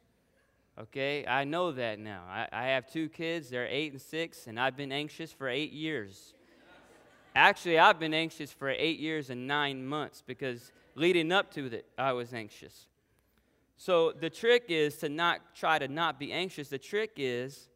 Okay, 0.80 1.26
I 1.26 1.44
know 1.44 1.72
that 1.72 1.98
now. 1.98 2.22
I, 2.30 2.48
I 2.52 2.64
have 2.68 2.86
two 2.86 3.10
kids, 3.10 3.50
they're 3.50 3.66
eight 3.68 3.94
and 3.94 4.02
six, 4.02 4.46
and 4.46 4.60
I've 4.60 4.78
been 4.78 4.92
anxious 4.92 5.32
for 5.32 5.50
eight 5.50 5.72
years. 5.72 6.36
Actually, 7.36 7.80
I've 7.80 8.00
been 8.00 8.14
anxious 8.14 8.52
for 8.52 8.70
eight 8.70 9.00
years 9.00 9.32
and 9.32 9.48
nine 9.48 9.86
months 9.86 10.24
because 10.26 10.72
leading 10.94 11.32
up 11.32 11.52
to 11.54 11.66
it, 11.66 11.86
I 11.98 12.14
was 12.14 12.34
anxious. 12.34 12.86
So 13.78 14.12
the 14.12 14.30
trick 14.30 14.66
is 14.70 14.98
to 14.98 15.10
not 15.10 15.56
try 15.56 15.78
to 15.80 15.88
not 15.88 16.20
be 16.20 16.34
anxious. 16.34 16.68
The 16.68 16.80
trick 16.80 17.12
is 17.16 17.70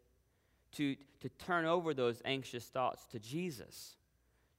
to, 0.74 0.96
to 1.22 1.30
turn 1.30 1.66
over 1.66 1.94
those 1.94 2.22
anxious 2.26 2.66
thoughts 2.66 3.06
to 3.12 3.20
Jesus, 3.20 3.96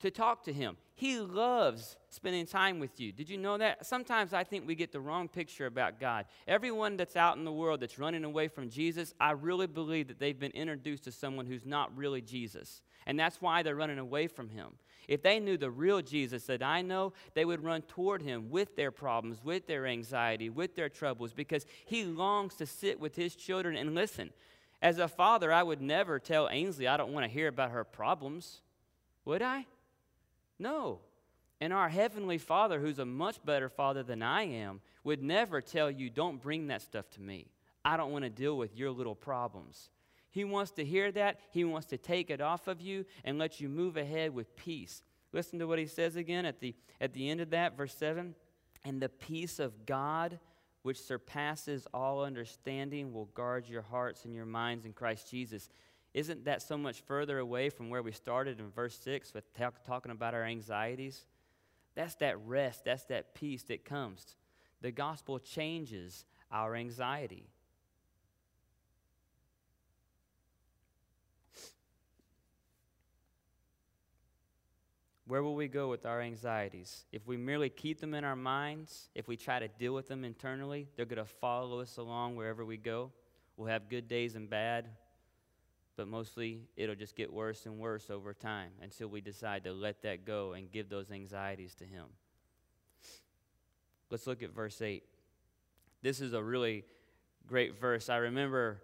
to 0.01 0.11
talk 0.11 0.45
to 0.45 0.53
Him. 0.53 0.77
He 0.95 1.19
loves 1.19 1.97
spending 2.11 2.47
time 2.47 2.79
with 2.79 3.01
you. 3.01 3.11
Did 3.11 3.29
you 3.29 3.39
know 3.39 3.59
that? 3.59 3.85
Sometimes 3.85 4.33
I 4.33 4.45
think 4.45 4.69
we 4.69 4.77
get 4.77 4.93
the 4.93 5.01
wrong 5.01 5.27
picture 5.27 5.67
about 5.67 5.99
God. 5.99 6.27
Everyone 6.47 6.97
that's 6.97 7.17
out 7.17 7.37
in 7.37 7.45
the 7.45 7.53
world 7.53 7.81
that's 7.81 7.99
running 7.99 8.25
away 8.25 8.47
from 8.47 8.71
Jesus, 8.71 9.13
I 9.19 9.33
really 9.33 9.67
believe 9.67 10.09
that 10.09 10.21
they've 10.21 10.39
been 10.39 10.53
introduced 10.53 11.05
to 11.05 11.13
someone 11.13 11.47
who's 11.47 11.67
not 11.67 11.97
really 11.97 12.21
Jesus. 12.21 12.83
And 13.05 13.19
that's 13.19 13.41
why 13.41 13.65
they're 13.65 13.75
running 13.75 13.99
away 13.99 14.29
from 14.29 14.49
Him. 14.49 14.75
If 15.09 15.23
they 15.23 15.41
knew 15.41 15.57
the 15.57 15.71
real 15.71 16.01
Jesus 16.01 16.45
that 16.45 16.63
I 16.63 16.83
know, 16.83 17.13
they 17.35 17.45
would 17.45 17.63
run 17.63 17.83
toward 17.83 18.23
him 18.23 18.51
with 18.51 18.77
their 18.77 18.91
problems, 18.91 19.43
with 19.43 19.67
their 19.67 19.87
anxiety, 19.87 20.51
with 20.51 20.75
their 20.75 20.89
troubles, 20.89 21.33
because 21.33 21.67
he 21.85 22.05
longs 22.05 22.55
to 22.57 22.67
sit 22.67 23.01
with 23.01 23.17
his 23.17 23.35
children 23.35 23.77
and 23.77 23.95
listen. 23.95 24.31
As 24.81 24.99
a 24.99 25.09
father, 25.09 25.53
I 25.53 25.63
would 25.63 25.81
never 25.81 26.19
tell 26.19 26.49
Ainsley 26.51 26.89
I 26.89 26.97
don't 26.97 27.13
want 27.13 27.25
to 27.25 27.33
hear 27.33 27.49
about 27.49 27.71
her 27.71 27.85
problems. 27.85 28.61
Would 29.25 29.43
I? 29.43 29.67
No. 30.59 31.01
And 31.61 31.73
our 31.73 31.89
Heavenly 31.89 32.39
Father, 32.39 32.81
who's 32.81 32.99
a 32.99 33.05
much 33.05 33.45
better 33.45 33.69
Father 33.69 34.03
than 34.03 34.23
I 34.23 34.43
am, 34.43 34.81
would 35.05 35.23
never 35.23 35.61
tell 35.61 35.91
you, 35.91 36.11
don't 36.11 36.43
bring 36.43 36.67
that 36.67 36.83
stuff 36.83 37.09
to 37.11 37.21
me. 37.21 37.47
I 37.85 37.97
don't 37.97 38.11
want 38.11 38.25
to 38.25 38.31
deal 38.31 38.57
with 38.57 38.77
your 38.77 38.91
little 38.91 39.15
problems. 39.15 39.91
He 40.33 40.45
wants 40.45 40.73
to 40.73 40.85
hear 40.85 41.13
that. 41.13 41.39
He 41.53 41.65
wants 41.65 41.87
to 41.89 41.97
take 41.97 42.29
it 42.29 42.41
off 42.41 42.67
of 42.67 42.81
you 42.81 43.05
and 43.25 43.39
let 43.39 43.61
you 43.61 43.69
move 43.69 43.97
ahead 43.97 44.35
with 44.35 44.57
peace. 44.57 45.05
Listen 45.33 45.61
to 45.61 45.67
what 45.67 45.79
he 45.79 45.87
says 45.87 46.17
again 46.17 46.45
at 46.45 46.59
the, 46.59 46.75
at 47.01 47.13
the 47.13 47.31
end 47.31 47.41
of 47.41 47.51
that, 47.51 47.77
verse 47.77 47.95
7. 47.95 48.35
And 48.85 49.01
the 49.01 49.09
peace 49.09 49.61
of 49.61 49.87
God 49.87 50.41
which 50.83 51.01
surpasses 51.01 51.87
all 51.95 52.25
understanding, 52.25 53.13
will 53.13 53.27
guard 53.27 53.69
your 53.69 53.83
hearts 53.83 54.25
and 54.25 54.35
your 54.35 54.45
minds 54.45 54.85
in 54.85 54.93
Christ 54.93 55.31
Jesus. 55.31 55.69
Isn't 56.13 56.45
that 56.45 56.61
so 56.61 56.77
much 56.77 57.01
further 57.03 57.39
away 57.39 57.71
from 57.71 57.89
where 57.89 58.03
we 58.03 58.13
started 58.13 58.59
in 58.59 58.71
verse 58.71 58.99
6 58.99 59.33
with 59.33 59.53
talk, 59.55 59.83
talking 59.85 60.13
about 60.13 60.35
our 60.35 60.45
anxieties? 60.45 61.25
That's 61.95 62.17
that 62.17 62.39
rest, 62.45 62.85
that's 62.85 63.05
that 63.05 63.35
peace 63.35 63.63
that 63.65 63.85
comes. 63.85 64.37
The 64.81 64.91
gospel 64.91 65.39
changes 65.39 66.25
our 66.51 66.75
anxiety. 66.75 67.49
Where 75.33 75.43
will 75.43 75.55
we 75.55 75.67
go 75.67 75.89
with 75.89 76.05
our 76.05 76.21
anxieties? 76.21 77.07
If 77.11 77.27
we 77.27 77.39
merely 77.39 77.71
keep 77.71 78.01
them 78.03 78.13
in 78.13 78.23
our 78.23 78.37
minds, 78.37 79.09
if 79.15 79.29
we 79.29 79.39
try 79.39 79.61
to 79.61 79.67
deal 79.67 79.95
with 79.95 80.07
them 80.07 80.27
internally, 80.27 80.89
they're 80.95 81.07
going 81.07 81.17
to 81.17 81.25
follow 81.25 81.81
us 81.81 81.97
along 81.97 82.37
wherever 82.37 82.67
we 82.67 82.77
go. 82.77 83.13
We'll 83.57 83.69
have 83.69 83.89
good 83.89 84.09
days 84.09 84.35
and 84.35 84.51
bad, 84.51 84.91
but 85.97 86.07
mostly 86.07 86.69
it'll 86.77 86.97
just 86.97 87.17
get 87.17 87.33
worse 87.33 87.65
and 87.65 87.79
worse 87.79 88.11
over 88.11 88.35
time 88.35 88.73
until 88.83 89.09
we 89.09 89.23
decide 89.23 89.65
to 89.65 89.73
let 89.73 90.03
that 90.03 90.27
go 90.27 90.53
and 90.53 90.71
give 90.71 90.91
those 90.91 91.11
anxieties 91.11 91.75
to 91.77 91.85
Him. 91.85 92.05
Let's 94.11 94.27
look 94.27 94.43
at 94.43 94.55
verse 94.55 94.83
8. 94.83 95.03
This 96.03 96.21
is 96.21 96.35
a 96.35 96.43
really 96.43 96.85
great 97.47 97.81
verse. 97.81 98.11
I 98.11 98.17
remember 98.17 98.83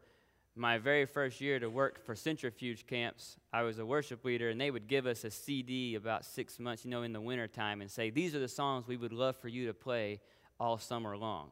my 0.59 0.79
very 0.79 1.07
first 1.07 1.41
year 1.41 1.59
to 1.59 1.71
work 1.71 2.05
for 2.05 2.15
centrifuge 2.15 2.87
camps, 2.87 3.37
I 3.53 3.63
was 3.63 3.79
a 3.79 3.87
worship 3.87 4.25
leader, 4.25 4.51
and 4.51 4.61
they 4.61 4.71
would 4.71 4.89
give 4.89 5.07
us 5.07 5.25
a 5.25 5.31
CD 5.31 5.95
about 5.95 6.25
six 6.25 6.59
months, 6.59 6.85
you 6.85 6.91
know, 6.91 7.03
in 7.03 7.13
the 7.13 7.21
wintertime, 7.21 7.81
and 7.81 7.91
say, 7.91 8.11
These 8.11 8.35
are 8.35 8.41
the 8.41 8.49
songs 8.49 8.87
we 8.87 8.97
would 8.97 9.13
love 9.13 9.37
for 9.37 9.49
you 9.49 9.67
to 9.67 9.75
play 9.75 10.21
all 10.59 10.79
summer 10.79 11.17
long. 11.17 11.51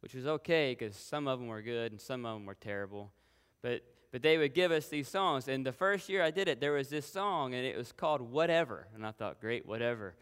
Which 0.00 0.14
was 0.14 0.26
okay 0.26 0.76
because 0.76 0.96
some 0.96 1.28
of 1.28 1.38
them 1.38 1.48
were 1.48 1.62
good 1.62 1.92
and 1.92 2.00
some 2.00 2.24
of 2.24 2.34
them 2.34 2.46
were 2.46 2.54
terrible. 2.54 3.12
But, 3.60 3.82
but 4.10 4.22
they 4.22 4.38
would 4.38 4.54
give 4.54 4.72
us 4.72 4.88
these 4.88 5.08
songs. 5.08 5.46
And 5.46 5.64
the 5.64 5.72
first 5.72 6.08
year 6.08 6.22
I 6.22 6.30
did 6.30 6.48
it, 6.48 6.60
there 6.60 6.72
was 6.72 6.88
this 6.88 7.06
song, 7.06 7.54
and 7.54 7.64
it 7.64 7.76
was 7.76 7.92
called 7.92 8.20
Whatever. 8.20 8.88
And 8.94 9.06
I 9.06 9.10
thought, 9.12 9.40
Great, 9.40 9.66
whatever. 9.66 10.14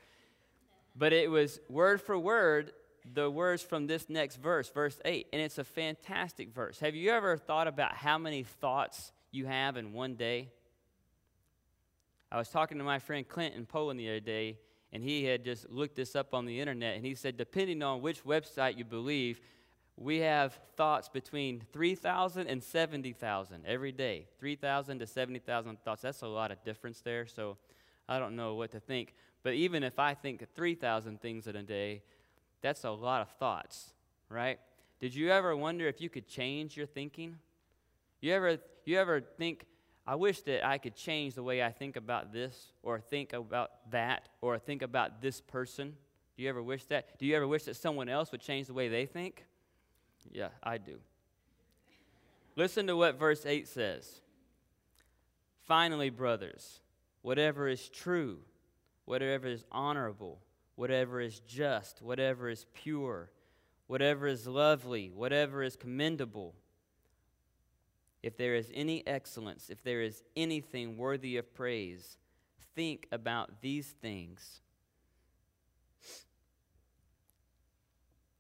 But 0.97 1.12
it 1.12 1.30
was 1.30 1.61
word 1.69 2.00
for 2.00 2.19
word 2.19 2.73
the 3.12 3.31
words 3.31 3.62
from 3.62 3.87
this 3.87 4.09
next 4.09 4.37
verse, 4.37 4.69
verse 4.71 4.99
8, 5.05 5.29
and 5.33 5.40
it's 5.40 5.59
a 5.59 5.64
fantastic 5.64 6.52
verse. 6.52 6.79
Have 6.81 6.95
you 6.95 7.11
ever 7.11 7.37
thought 7.37 7.67
about 7.67 7.95
how 7.95 8.19
many 8.19 8.43
thoughts 8.43 9.12
you 9.31 9.47
have 9.47 9.76
in 9.76 9.93
one 9.93 10.14
day? 10.14 10.50
I 12.31 12.38
was 12.38 12.49
talking 12.49 12.79
to 12.79 12.85
my 12.85 12.99
friend 12.99 13.26
Clint 13.26 13.55
in 13.55 13.67
Poland 13.67 13.99
the 13.99 14.09
other 14.09 14.21
day, 14.21 14.59
and 14.93 15.02
he 15.02 15.25
had 15.25 15.45
just 15.45 15.69
looked 15.71 15.97
this 15.97 16.14
up 16.14 16.35
on 16.35 16.47
the 16.47 16.61
internet, 16.61 16.97
and 16.97 17.05
he 17.05 17.14
said, 17.14 17.37
depending 17.37 17.83
on 17.83 18.02
which 18.02 18.25
website 18.25 18.76
you 18.79 18.85
believe, 18.85 19.40
we 19.97 20.19
have 20.19 20.59
thoughts 20.76 21.09
between 21.09 21.62
3,000 21.73 22.47
and 22.47 22.62
70,000 22.62 23.67
every 23.67 23.93
day. 23.93 24.29
3,000 24.38 25.00
to 25.00 25.07
70,000 25.07 25.79
thoughts. 25.85 26.02
That's 26.02 26.23
a 26.23 26.29
lot 26.29 26.50
of 26.50 26.62
difference 26.64 27.00
there, 27.00 27.26
so 27.26 27.59
I 28.09 28.19
don't 28.19 28.35
know 28.35 28.55
what 28.55 28.71
to 28.73 28.81
think. 28.81 29.14
But 29.43 29.55
even 29.55 29.83
if 29.83 29.99
I 29.99 30.14
think 30.14 30.45
3,000 30.55 31.21
things 31.21 31.47
in 31.47 31.57
a 31.57 31.62
day, 31.62 32.02
that's 32.62 32.85
a 32.85 32.90
lot 32.90 33.23
of 33.23 33.29
thoughts, 33.38 33.93
right? 34.29 34.59
Did 35.00 35.14
you 35.14 35.31
ever 35.31 35.57
wonder 35.57 35.88
if 35.88 36.00
you 36.00 36.11
could 36.11 36.26
change 36.26 36.76
your 36.76 36.87
thinking? 36.87 37.38
You 38.21 38.35
ever, 38.35 38.59
you 38.85 38.99
ever 38.99 39.21
think, 39.21 39.64
I 40.07 40.14
wish 40.14 40.40
that 40.43 40.67
I 40.67 40.79
could 40.79 40.95
change 40.95 41.35
the 41.35 41.43
way 41.43 41.62
I 41.62 41.71
think 41.71 41.97
about 41.97 42.33
this, 42.33 42.73
or 42.83 43.00
think 43.00 43.33
about 43.33 43.71
that, 43.90 44.29
or 44.40 44.59
think 44.59 44.83
about 44.83 45.23
this 45.23 45.40
person? 45.40 45.95
Do 46.37 46.43
you 46.43 46.49
ever 46.49 46.62
wish 46.62 46.85
that? 46.87 47.19
Do 47.19 47.26
you 47.26 47.37
ever 47.37 47.47
wish 47.47 47.64
that 47.64 47.76
someone 47.76 48.09
else 48.09 48.33
would 48.33 48.40
change 48.40 48.67
the 48.67 48.75
way 48.75 48.88
they 48.88 49.07
think? 49.07 49.45
Yeah, 50.31 50.49
I 50.62 50.79
do. 50.79 50.99
Listen 52.57 52.87
to 52.88 52.97
what 52.97 53.19
verse 53.19 53.47
8 53.47 53.69
says. 53.69 54.21
Finally, 55.62 56.11
brothers, 56.11 56.81
whatever 57.23 57.69
is 57.69 57.88
true, 57.88 58.38
whatever 59.05 59.47
is 59.47 59.64
honorable, 59.71 60.40
whatever 60.81 61.21
is 61.21 61.41
just, 61.41 62.01
whatever 62.01 62.49
is 62.49 62.65
pure, 62.73 63.31
whatever 63.87 64.27
is 64.27 64.47
lovely, 64.47 65.11
whatever 65.15 65.63
is 65.63 65.77
commendable, 65.77 66.55
if 68.23 68.35
there 68.39 68.55
is 68.55 68.71
any 68.73 69.07
excellence, 69.07 69.69
if 69.69 69.83
there 69.83 70.01
is 70.01 70.23
anything 70.37 70.97
worthy 70.97 71.37
of 71.37 71.53
praise, 71.53 72.17
think 72.75 73.07
about 73.13 73.61
these 73.61 73.89
things. 74.01 74.63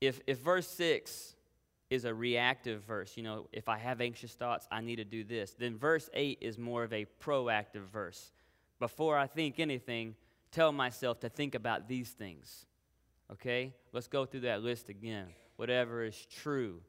If, 0.00 0.22
if 0.26 0.38
verse 0.38 0.68
6 0.68 1.36
is 1.90 2.06
a 2.06 2.14
reactive 2.14 2.84
verse, 2.84 3.18
you 3.18 3.22
know, 3.22 3.48
if 3.52 3.68
I 3.68 3.76
have 3.76 4.00
anxious 4.00 4.32
thoughts, 4.32 4.66
I 4.72 4.80
need 4.80 4.96
to 4.96 5.04
do 5.04 5.24
this, 5.24 5.54
then 5.58 5.76
verse 5.76 6.08
8 6.14 6.38
is 6.40 6.56
more 6.56 6.84
of 6.84 6.94
a 6.94 7.04
proactive 7.22 7.84
verse. 7.92 8.32
Before 8.78 9.18
I 9.18 9.26
think 9.26 9.60
anything, 9.60 10.14
tell 10.50 10.72
myself 10.72 11.20
to 11.20 11.28
think 11.28 11.54
about 11.54 11.88
these 11.88 12.10
things. 12.10 12.66
Okay? 13.32 13.74
Let's 13.92 14.08
go 14.08 14.24
through 14.24 14.40
that 14.40 14.62
list 14.62 14.88
again. 14.88 15.26
Whatever 15.56 16.04
is 16.04 16.26
true, 16.26 16.80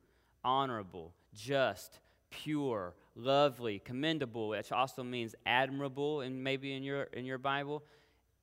honorable, 0.44 1.14
just, 1.34 2.00
pure, 2.30 2.94
lovely, 3.16 3.80
commendable, 3.80 4.50
which 4.50 4.72
also 4.72 5.04
means 5.04 5.36
admirable 5.46 6.22
and 6.22 6.44
maybe 6.44 6.74
in 6.74 6.84
your 6.84 7.04
in 7.04 7.26
your 7.26 7.38
Bible. 7.38 7.84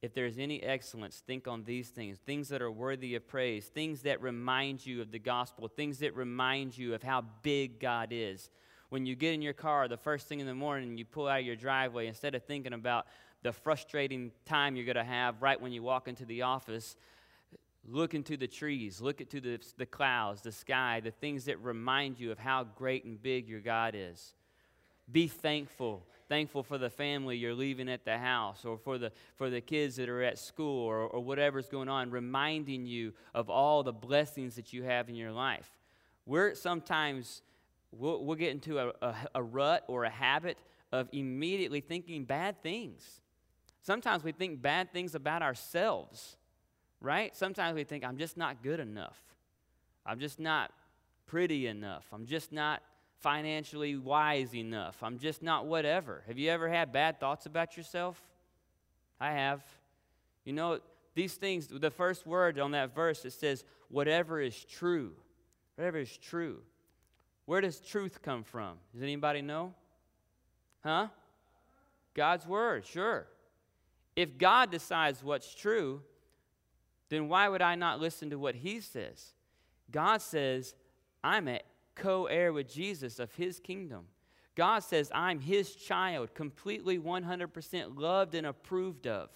If 0.00 0.14
there's 0.14 0.38
any 0.38 0.62
excellence, 0.62 1.22
think 1.26 1.48
on 1.48 1.64
these 1.64 1.88
things, 1.88 2.18
things 2.18 2.48
that 2.50 2.62
are 2.62 2.70
worthy 2.70 3.16
of 3.16 3.26
praise, 3.26 3.66
things 3.66 4.02
that 4.02 4.22
remind 4.22 4.86
you 4.86 5.00
of 5.00 5.10
the 5.10 5.18
gospel, 5.18 5.66
things 5.66 5.98
that 5.98 6.14
remind 6.14 6.78
you 6.78 6.94
of 6.94 7.02
how 7.02 7.24
big 7.42 7.80
God 7.80 8.10
is. 8.12 8.48
When 8.90 9.06
you 9.06 9.16
get 9.16 9.34
in 9.34 9.42
your 9.42 9.54
car 9.54 9.88
the 9.88 9.96
first 9.96 10.28
thing 10.28 10.38
in 10.38 10.46
the 10.46 10.54
morning, 10.54 10.96
you 10.96 11.04
pull 11.04 11.26
out 11.26 11.40
of 11.40 11.46
your 11.46 11.56
driveway, 11.56 12.06
instead 12.06 12.34
of 12.36 12.44
thinking 12.44 12.74
about 12.74 13.06
the 13.42 13.52
frustrating 13.52 14.32
time 14.44 14.76
you're 14.76 14.84
going 14.84 14.96
to 14.96 15.04
have 15.04 15.40
right 15.42 15.60
when 15.60 15.72
you 15.72 15.82
walk 15.82 16.08
into 16.08 16.24
the 16.24 16.42
office, 16.42 16.96
Look 17.90 18.14
into 18.14 18.36
the 18.36 18.46
trees, 18.46 19.00
look 19.00 19.20
into 19.20 19.40
the, 19.40 19.60
the 19.78 19.86
clouds, 19.86 20.42
the 20.42 20.52
sky, 20.52 21.00
the 21.00 21.10
things 21.10 21.46
that 21.46 21.58
remind 21.62 22.20
you 22.20 22.30
of 22.30 22.38
how 22.38 22.64
great 22.64 23.04
and 23.04 23.20
big 23.22 23.48
your 23.48 23.60
God 23.60 23.94
is. 23.96 24.34
Be 25.10 25.26
thankful. 25.26 26.06
Thankful 26.28 26.62
for 26.62 26.76
the 26.76 26.90
family 26.90 27.38
you're 27.38 27.54
leaving 27.54 27.88
at 27.88 28.04
the 28.04 28.18
house 28.18 28.66
or 28.66 28.76
for 28.76 28.98
the, 28.98 29.10
for 29.36 29.48
the 29.48 29.62
kids 29.62 29.96
that 29.96 30.10
are 30.10 30.22
at 30.22 30.38
school 30.38 30.84
or, 30.84 30.98
or 30.98 31.20
whatever's 31.20 31.68
going 31.68 31.88
on, 31.88 32.10
reminding 32.10 32.84
you 32.84 33.14
of 33.34 33.48
all 33.48 33.82
the 33.82 33.92
blessings 33.92 34.56
that 34.56 34.74
you 34.74 34.82
have 34.82 35.08
in 35.08 35.14
your 35.14 35.32
life. 35.32 35.70
We're 36.26 36.54
sometimes, 36.54 37.40
we'll, 37.90 38.22
we'll 38.22 38.36
get 38.36 38.50
into 38.50 38.78
a, 38.78 38.92
a, 39.00 39.14
a 39.36 39.42
rut 39.42 39.84
or 39.88 40.04
a 40.04 40.10
habit 40.10 40.58
of 40.92 41.08
immediately 41.12 41.80
thinking 41.80 42.24
bad 42.24 42.62
things. 42.62 43.22
Sometimes 43.88 44.22
we 44.22 44.32
think 44.32 44.60
bad 44.60 44.92
things 44.92 45.14
about 45.14 45.40
ourselves, 45.40 46.36
right? 47.00 47.34
Sometimes 47.34 47.74
we 47.74 47.84
think, 47.84 48.04
I'm 48.04 48.18
just 48.18 48.36
not 48.36 48.62
good 48.62 48.80
enough. 48.80 49.18
I'm 50.04 50.20
just 50.20 50.38
not 50.38 50.74
pretty 51.26 51.66
enough. 51.66 52.04
I'm 52.12 52.26
just 52.26 52.52
not 52.52 52.82
financially 53.20 53.96
wise 53.96 54.54
enough. 54.54 55.02
I'm 55.02 55.18
just 55.18 55.42
not 55.42 55.64
whatever. 55.64 56.22
Have 56.26 56.36
you 56.36 56.50
ever 56.50 56.68
had 56.68 56.92
bad 56.92 57.18
thoughts 57.18 57.46
about 57.46 57.78
yourself? 57.78 58.20
I 59.18 59.32
have. 59.32 59.62
You 60.44 60.52
know, 60.52 60.80
these 61.14 61.36
things, 61.36 61.68
the 61.68 61.90
first 61.90 62.26
word 62.26 62.58
on 62.58 62.72
that 62.72 62.94
verse, 62.94 63.24
it 63.24 63.32
says, 63.32 63.64
whatever 63.88 64.38
is 64.38 64.66
true. 64.66 65.12
Whatever 65.76 65.96
is 65.96 66.14
true. 66.14 66.58
Where 67.46 67.62
does 67.62 67.80
truth 67.80 68.20
come 68.20 68.44
from? 68.44 68.76
Does 68.92 69.02
anybody 69.02 69.40
know? 69.40 69.72
Huh? 70.84 71.06
God's 72.12 72.46
word, 72.46 72.84
sure. 72.84 73.26
If 74.18 74.36
God 74.36 74.72
decides 74.72 75.22
what's 75.22 75.54
true, 75.54 76.02
then 77.08 77.28
why 77.28 77.48
would 77.48 77.62
I 77.62 77.76
not 77.76 78.00
listen 78.00 78.30
to 78.30 78.36
what 78.36 78.56
he 78.56 78.80
says? 78.80 79.32
God 79.92 80.20
says, 80.20 80.74
I'm 81.22 81.46
a 81.46 81.60
co 81.94 82.26
heir 82.26 82.52
with 82.52 82.68
Jesus 82.68 83.20
of 83.20 83.32
his 83.36 83.60
kingdom. 83.60 84.06
God 84.56 84.80
says, 84.80 85.12
I'm 85.14 85.38
his 85.38 85.72
child, 85.72 86.34
completely 86.34 86.98
100% 86.98 87.96
loved 87.96 88.34
and 88.34 88.44
approved 88.44 89.06
of. 89.06 89.28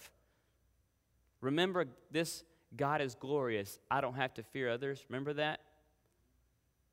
Remember 1.39 1.85
this 2.11 2.43
God 2.75 2.99
is 2.99 3.15
glorious. 3.15 3.79
I 3.89 4.01
don't 4.01 4.15
have 4.15 4.33
to 4.33 4.43
fear 4.43 4.69
others. 4.69 5.05
Remember 5.07 5.31
that? 5.35 5.61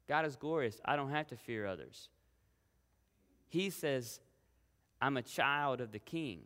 God 0.07 0.25
is 0.27 0.37
glorious. 0.37 0.81
I 0.85 0.95
don't 0.95 1.11
have 1.11 1.27
to 1.27 1.37
fear 1.37 1.67
others. 1.67 2.09
He 3.49 3.69
says, 3.69 4.21
I'm 5.03 5.17
a 5.17 5.23
child 5.23 5.81
of 5.81 5.91
the 5.91 5.99
king. 5.99 6.43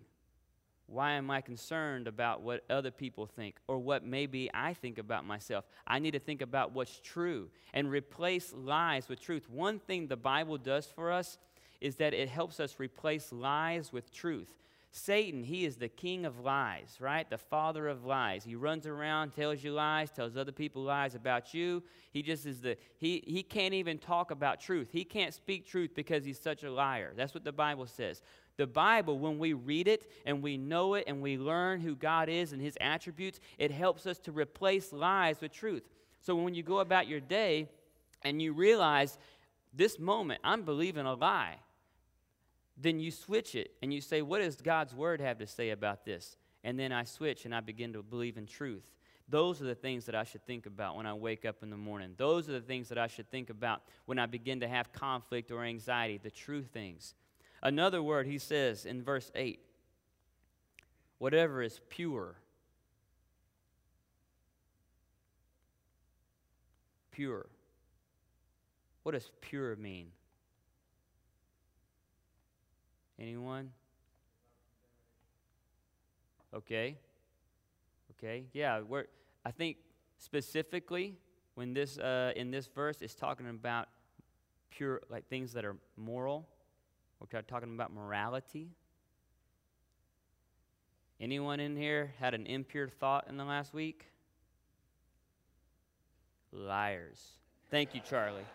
Why 0.87 1.13
am 1.13 1.31
I 1.31 1.41
concerned 1.41 2.07
about 2.07 2.43
what 2.43 2.65
other 2.69 2.91
people 2.91 3.27
think 3.27 3.57
or 3.69 3.79
what 3.79 4.05
maybe 4.05 4.51
I 4.53 4.75
think 4.75 4.99
about 4.99 5.25
myself? 5.25 5.65
I 5.87 5.99
need 5.99 6.13
to 6.13 6.19
think 6.19 6.43
about 6.43 6.73
what's 6.73 7.01
true 7.03 7.49
and 7.73 7.91
replace 7.91 8.53
lies 8.53 9.09
with 9.09 9.21
truth. 9.21 9.49
One 9.49 9.79
thing 9.79 10.07
the 10.07 10.17
Bible 10.17 10.59
does 10.59 10.87
for 10.87 11.11
us 11.11 11.39
is 11.81 11.97
that 11.97 12.15
it 12.15 12.29
helps 12.29 12.61
us 12.61 12.77
replace 12.79 13.33
lies 13.33 13.93
with 13.93 14.13
truth. 14.13 14.55
Satan, 14.97 15.43
he 15.43 15.65
is 15.65 15.75
the 15.75 15.89
king 15.89 16.25
of 16.25 16.39
lies, 16.39 16.99
right? 17.01 17.29
The 17.29 17.37
father 17.37 17.89
of 17.89 18.05
lies. 18.05 18.45
He 18.45 18.55
runs 18.55 18.87
around, 18.87 19.33
tells 19.33 19.65
you 19.65 19.73
lies, 19.73 20.13
tells 20.13 20.37
other 20.37 20.53
people 20.53 20.83
lies 20.83 21.17
about 21.17 21.53
you. 21.53 21.83
He 22.13 22.23
just 22.23 22.47
is 22.47 22.61
the, 22.61 22.77
he, 22.99 23.25
he 23.27 23.43
can't 23.43 23.75
even 23.75 23.99
talk 23.99 24.31
about 24.31 24.61
truth. 24.61 24.91
He 24.93 25.03
can't 25.03 25.35
speak 25.35 25.67
truth 25.67 25.91
because 25.97 26.25
he's 26.25 26.39
such 26.39 26.63
a 26.63 26.71
liar. 26.71 27.13
That's 27.17 27.35
what 27.35 27.43
the 27.43 27.51
Bible 27.51 27.87
says. 27.87 28.23
The 28.57 28.67
Bible, 28.67 29.19
when 29.19 29.39
we 29.39 29.53
read 29.53 29.89
it 29.89 30.11
and 30.25 30.43
we 30.43 30.57
know 30.57 30.95
it 30.95 31.05
and 31.07 31.21
we 31.21 31.37
learn 31.37 31.81
who 31.81 31.97
God 31.97 32.29
is 32.29 32.53
and 32.53 32.63
his 32.63 32.79
attributes, 32.81 33.41
it 33.59 33.71
helps 33.71 34.07
us 34.07 34.19
to 34.21 34.33
replace 34.33 34.93
lies 34.93 35.41
with 35.41 35.53
truth. 35.53 35.83
So 36.21 36.37
when 36.37 36.55
you 36.55 36.63
go 36.63 36.79
about 36.79 37.09
your 37.09 37.21
day 37.21 37.69
and 38.23 38.41
you 38.41 38.53
realize 38.53 39.19
this 39.73 39.99
moment, 39.99 40.41
I'm 40.45 40.63
believing 40.63 41.05
a 41.05 41.15
lie, 41.15 41.57
then 42.77 43.01
you 43.01 43.11
switch 43.11 43.55
it 43.55 43.73
and 43.83 43.93
you 43.93 44.01
say, 44.01 44.23
What 44.23 44.41
does 44.41 44.57
God's 44.57 44.95
word 44.95 45.21
have 45.21 45.39
to 45.39 45.47
say 45.47 45.71
about 45.71 46.05
this? 46.05 46.37
And 46.63 46.79
then 46.79 46.93
I 46.93 47.05
switch 47.05 47.45
and 47.45 47.55
I 47.55 47.61
begin 47.61 47.93
to 47.93 48.03
believe 48.03 48.37
in 48.37 48.47
truth. 48.47 48.85
Those 49.29 49.61
are 49.63 49.65
the 49.65 49.75
things 49.75 50.07
that 50.07 50.15
I 50.15 50.25
should 50.25 50.47
think 50.47 50.67
about 50.67 50.97
when 50.97 51.07
I 51.07 51.15
wake 51.15 51.45
up 51.45 51.63
in 51.63 51.71
the 51.71 51.77
morning. 51.77 52.15
Those 52.17 52.49
are 52.49 52.53
the 52.53 52.61
things 52.61 52.89
that 52.91 52.99
I 52.99 53.07
should 53.07 53.31
think 53.31 53.51
about 53.51 53.83
when 54.07 54.19
I 54.19 54.27
begin 54.27 54.61
to 54.61 54.69
have 54.69 54.93
conflict 54.93 55.51
or 55.51 55.65
anxiety, 55.65 56.21
the 56.23 56.31
true 56.31 56.63
things. 56.63 57.15
Another 57.65 58.03
word 58.03 58.27
he 58.27 58.39
says 58.39 58.85
in 58.85 59.03
verse 59.03 59.33
8 59.35 59.59
whatever 61.19 61.63
is 61.63 61.81
pure. 61.89 62.35
Pure. 67.11 67.47
What 69.03 69.13
does 69.13 69.31
pure 69.41 69.77
mean? 69.77 70.09
Anyone? 73.19 73.71
Okay. 76.53 76.99
Okay. 78.19 78.45
Yeah, 78.53 78.81
we're, 78.81 79.07
I 79.47 79.53
think 79.53 79.79
specifically 80.19 81.15
when 81.55 81.73
this 81.73 81.97
uh, 81.97 82.33
in 82.37 82.51
this 82.51 82.67
verse 82.67 83.01
is 83.01 83.15
talking 83.15 83.49
about 83.49 83.89
pure 84.71 85.01
like 85.09 85.27
things 85.29 85.53
that 85.55 85.65
are 85.65 85.77
moral 85.97 86.49
we're 87.21 87.43
talking 87.43 87.75
about 87.75 87.93
morality. 87.93 88.69
Anyone 91.21 91.61
in 91.61 91.77
here 91.77 92.13
had 92.19 92.35
an 92.35 92.47
impure 92.47 92.89
thought 92.89 93.27
in 93.29 93.37
the 93.37 93.45
last 93.45 93.73
week? 93.73 94.07
Liars. 96.53 97.21
Thank 97.71 97.95
you, 97.95 98.01
Charlie. 98.09 98.47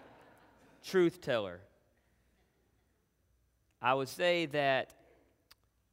Truth 0.84 1.22
teller. 1.22 1.60
I 3.82 3.93
would 3.93 4.10
say 4.10 4.45
that 4.48 4.93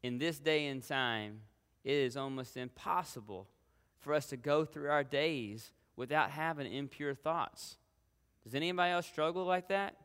in 0.03 0.19
this 0.19 0.39
day 0.39 0.67
and 0.67 0.87
time, 0.87 1.41
it 1.85 1.95
is 1.95 2.17
almost 2.17 2.57
impossible 2.57 3.49
for 4.01 4.13
us 4.13 4.27
to 4.27 4.37
go 4.37 4.65
through 4.65 4.91
our 4.91 5.05
days 5.05 5.71
without 5.97 6.31
having 6.31 6.73
impure 6.73 7.15
thoughts. 7.15 7.77
Does 8.45 8.55
anybody 8.55 8.93
else 8.93 9.07
struggle 9.07 9.45
like 9.45 9.69
that? 9.69 9.97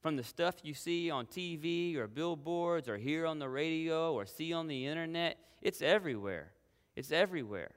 From 0.00 0.16
the 0.16 0.22
stuff 0.22 0.56
you 0.62 0.74
see 0.74 1.10
on 1.10 1.26
TV 1.26 1.96
or 1.96 2.06
billboards 2.06 2.88
or 2.88 2.96
hear 2.96 3.26
on 3.26 3.38
the 3.38 3.48
radio 3.48 4.12
or 4.12 4.26
see 4.26 4.52
on 4.52 4.66
the 4.66 4.86
internet. 4.86 5.38
It's 5.62 5.82
everywhere. 5.82 6.52
It's 6.94 7.12
everywhere. 7.12 7.72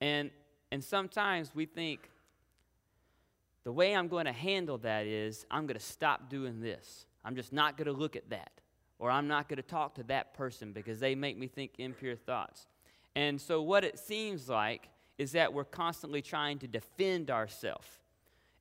And, 0.00 0.30
and 0.70 0.82
sometimes 0.82 1.54
we 1.54 1.66
think 1.66 2.10
the 3.64 3.72
way 3.72 3.94
I'm 3.94 4.08
going 4.08 4.26
to 4.26 4.32
handle 4.32 4.78
that 4.78 5.06
is 5.06 5.46
I'm 5.50 5.66
going 5.66 5.78
to 5.78 5.84
stop 5.84 6.28
doing 6.28 6.60
this. 6.60 7.06
I'm 7.24 7.36
just 7.36 7.52
not 7.52 7.76
going 7.76 7.86
to 7.86 7.92
look 7.92 8.16
at 8.16 8.30
that. 8.30 8.50
Or 8.98 9.10
I'm 9.10 9.26
not 9.26 9.48
going 9.48 9.56
to 9.56 9.62
talk 9.62 9.96
to 9.96 10.02
that 10.04 10.34
person 10.34 10.72
because 10.72 11.00
they 11.00 11.14
make 11.14 11.36
me 11.36 11.48
think 11.48 11.72
impure 11.78 12.16
thoughts. 12.16 12.66
And 13.16 13.40
so, 13.40 13.60
what 13.60 13.84
it 13.84 13.98
seems 13.98 14.48
like 14.48 14.88
is 15.18 15.32
that 15.32 15.52
we're 15.52 15.64
constantly 15.64 16.22
trying 16.22 16.58
to 16.60 16.68
defend 16.68 17.30
ourselves 17.30 17.86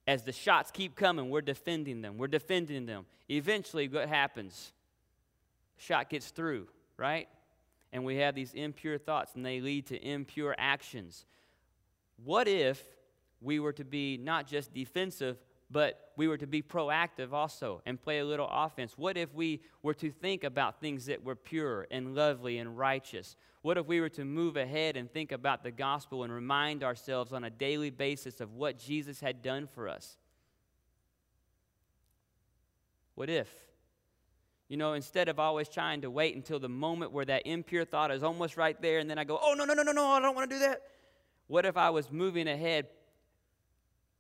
as 0.06 0.24
the 0.24 0.32
shots 0.32 0.72
keep 0.72 0.96
coming, 0.96 1.30
we're 1.30 1.42
defending 1.42 2.02
them. 2.02 2.18
We're 2.18 2.28
defending 2.28 2.86
them. 2.86 3.06
Eventually, 3.30 3.88
what 3.88 4.10
happens? 4.10 4.74
Shot 5.78 6.10
gets 6.10 6.30
through, 6.30 6.68
right? 6.98 7.28
And 7.92 8.04
we 8.04 8.18
have 8.18 8.36
these 8.36 8.54
impure 8.54 8.98
thoughts, 8.98 9.36
and 9.36 9.46
they 9.46 9.62
lead 9.62 9.88
to 9.88 10.02
impure 10.02 10.56
actions. 10.58 11.26
What 12.24 12.48
if 12.48 12.82
we 13.42 13.60
were 13.60 13.74
to 13.74 13.84
be 13.84 14.18
not 14.18 14.48
just 14.48 14.74
defensive, 14.74 15.38
but 15.74 16.12
we 16.16 16.28
were 16.28 16.38
to 16.38 16.46
be 16.46 16.62
proactive 16.62 17.34
also 17.34 17.82
and 17.86 18.00
play 18.00 18.20
a 18.20 18.26
little 18.26 18.48
offense? 18.50 18.94
What 18.96 19.18
if 19.18 19.34
we 19.34 19.62
were 19.82 19.96
to 19.96 20.12
think 20.12 20.44
about 20.44 20.80
things 20.80 21.08
that 21.08 21.24
were 21.24 21.36
pure 21.36 21.88
and 21.90 22.16
lovely 22.16 22.60
and 22.60 22.78
righteous? 22.78 23.36
What 23.64 23.78
if 23.78 23.88
we 23.88 24.00
were 24.00 24.10
to 24.10 24.24
move 24.24 24.56
ahead 24.56 24.96
and 24.96 25.12
think 25.12 25.32
about 25.32 25.64
the 25.64 25.72
gospel 25.72 26.24
and 26.24 26.32
remind 26.32 26.84
ourselves 26.84 27.34
on 27.34 27.44
a 27.44 27.50
daily 27.50 27.90
basis 27.90 28.40
of 28.40 28.54
what 28.54 28.78
Jesus 28.78 29.20
had 29.20 29.42
done 29.42 29.68
for 29.68 29.90
us? 29.90 30.18
What 33.16 33.30
if? 33.30 33.50
You 34.70 34.78
know, 34.78 34.94
instead 34.94 35.28
of 35.28 35.40
always 35.40 35.70
trying 35.70 36.02
to 36.02 36.12
wait 36.12 36.36
until 36.36 36.60
the 36.60 36.70
moment 36.70 37.12
where 37.12 37.26
that 37.26 37.48
impure 37.48 37.84
thought 37.84 38.12
is 38.12 38.24
almost 38.24 38.58
right 38.58 38.80
there, 38.80 39.00
and 39.00 39.10
then 39.10 39.18
I 39.18 39.24
go, 39.24 39.40
oh, 39.42 39.56
no, 39.56 39.66
no, 39.66 39.74
no, 39.74 39.84
no, 39.84 39.92
no, 39.92 40.08
I 40.08 40.20
don't 40.20 40.36
want 40.36 40.50
to 40.50 40.56
do 40.56 40.60
that. 40.60 40.82
What 41.48 41.66
if 41.66 41.78
I 41.78 41.90
was 41.90 42.12
moving 42.12 42.48
ahead 42.48 42.88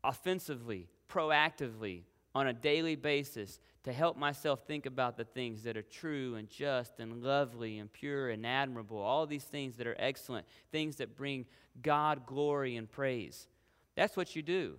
offensively, 0.04 0.90
proactively 1.14 2.02
on 2.36 2.48
a 2.48 2.54
daily 2.54 2.96
basis 2.96 3.60
to 3.84 3.94
help 3.94 4.18
myself 4.18 4.62
think 4.66 4.86
about 4.86 5.18
the 5.18 5.26
things 5.26 5.64
that 5.64 5.78
are 5.78 5.84
true 5.84 6.36
and 6.36 6.50
just 6.50 7.00
and 7.00 7.22
lovely 7.22 7.80
and 7.80 7.92
pure 7.92 8.30
and 8.30 8.46
admirable, 8.46 8.98
all 8.98 9.28
these 9.28 9.44
things 9.44 9.76
that 9.76 9.86
are 9.86 9.96
excellent, 10.00 10.46
things 10.72 10.96
that 10.96 11.16
bring 11.16 11.46
God 11.82 12.26
glory 12.26 12.78
and 12.78 12.90
praise. 12.90 13.48
That's 13.96 14.18
what 14.18 14.36
you 14.36 14.42
do. 14.42 14.78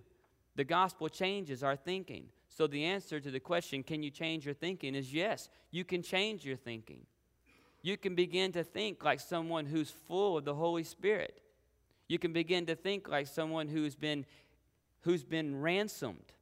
The 0.57 0.65
gospel 0.65 1.09
changes 1.09 1.63
our 1.63 1.77
thinking. 1.77 2.27
So 2.49 2.67
the 2.67 2.85
answer 2.85 3.21
to 3.21 3.31
the 3.31 3.41
question, 3.41 3.83
can 3.83 4.03
you 4.03 4.11
change 4.11 4.45
your 4.45 4.55
thinking, 4.55 4.95
is 4.95 5.13
yes, 5.13 5.49
you 5.71 5.85
can 5.85 6.03
change 6.03 6.45
your 6.45 6.57
thinking. 6.57 7.01
You 7.83 7.97
can 7.97 8.15
begin 8.15 8.53
to 8.53 8.65
think 8.65 9.05
like 9.05 9.21
someone 9.21 9.67
who's 9.67 9.91
full 9.91 10.39
of 10.39 10.45
the 10.45 10.55
Holy 10.55 10.85
Spirit. 10.85 11.41
You 12.09 12.19
can 12.19 12.33
begin 12.33 12.67
to 12.67 12.75
think 12.75 13.09
like 13.09 13.27
someone 13.27 13.69
who's 13.69 13.95
been, 13.95 14.25
who's 15.05 15.23
been 15.23 15.61
ransomed, 15.61 16.33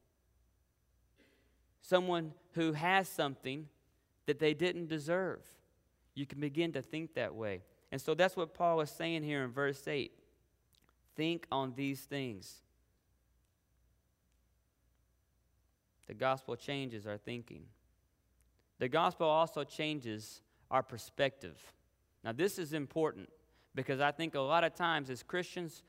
someone 1.81 2.33
who 2.53 2.73
has 2.73 3.09
something 3.09 3.69
that 4.27 4.39
they 4.39 4.55
didn't 4.55 4.87
deserve. 4.87 5.41
You 6.15 6.27
can 6.27 6.41
begin 6.41 6.73
to 6.73 6.83
think 6.83 7.15
that 7.15 7.35
way. 7.35 7.63
And 7.91 8.01
so 8.01 8.15
that's 8.15 8.37
what 8.37 8.55
Paul 8.55 8.81
is 8.81 8.91
saying 8.91 9.25
here 9.25 9.43
in 9.43 9.51
verse 9.51 9.87
8. 9.87 10.13
Think 11.17 11.47
on 11.51 11.75
these 11.75 12.01
things. 12.03 12.63
The 16.07 16.15
gospel 16.15 16.55
changes 16.55 17.07
our 17.07 17.19
thinking. 17.19 17.65
The 18.79 18.89
gospel 18.89 19.27
also 19.27 19.65
changes 19.65 20.41
our 20.71 20.83
perspective. 20.83 21.59
Now, 22.23 22.33
this 22.33 22.59
is 22.59 22.73
important 22.73 23.29
because 23.75 24.01
I 24.01 24.13
think 24.13 24.35
a 24.35 24.41
lot 24.41 24.63
of 24.63 24.75
times 24.75 25.11
as 25.11 25.23
Christians, 25.23 25.83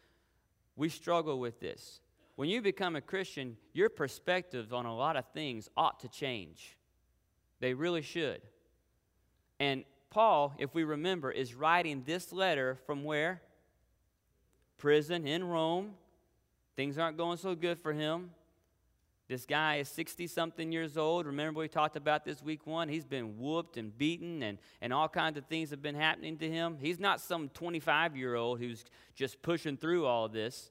we 0.76 0.90
struggle 0.90 1.40
with 1.40 1.60
this. 1.60 2.00
When 2.36 2.50
you 2.50 2.62
become 2.62 2.96
a 2.96 3.02
Christian, 3.02 3.58
your 3.74 3.89
perspective 3.89 4.74
on 4.74 4.86
a 4.86 4.96
lot 4.96 5.15
of 5.15 5.26
things 5.34 5.69
ought 5.78 6.00
to 6.00 6.08
change. 6.08 6.78
They 7.60 7.74
really 7.74 8.02
should. 8.02 8.41
And 9.60 9.84
Paul, 10.10 10.54
if 10.58 10.74
we 10.74 10.84
remember, 10.84 11.32
is 11.32 11.54
writing 11.54 12.04
this 12.06 12.32
letter 12.32 12.78
from 12.86 13.04
where? 13.04 13.41
Prison 14.78 15.28
in 15.28 15.43
Rome. 15.43 15.91
Things 16.76 16.98
aren't 16.98 17.17
going 17.17 17.38
so 17.38 17.56
good 17.56 17.80
for 17.80 17.93
him. 17.93 18.32
This 19.30 19.46
guy 19.46 19.78
is 19.78 19.88
60 19.89 20.28
something 20.28 20.72
years 20.72 20.98
old. 20.98 21.26
Remember, 21.26 21.62
we 21.62 21.67
talked 21.67 21.96
about 21.96 22.26
this 22.26 22.43
week 22.43 22.67
one? 22.67 22.89
He's 22.89 23.06
been 23.06 23.39
whooped 23.39 23.78
and 23.78 23.98
beaten, 23.98 24.43
and, 24.43 24.58
and 24.82 24.91
all 24.91 25.08
kinds 25.08 25.38
of 25.38 25.46
things 25.46 25.69
have 25.69 25.82
been 25.82 25.96
happening 25.96 26.38
to 26.39 26.50
him. 26.50 26.78
He's 26.80 27.00
not 27.00 27.22
some 27.22 27.50
25 27.50 28.17
year 28.17 28.36
old 28.36 28.60
who's 28.60 28.84
just 29.15 29.41
pushing 29.41 29.78
through 29.78 30.06
all 30.06 30.28
this. 30.28 30.69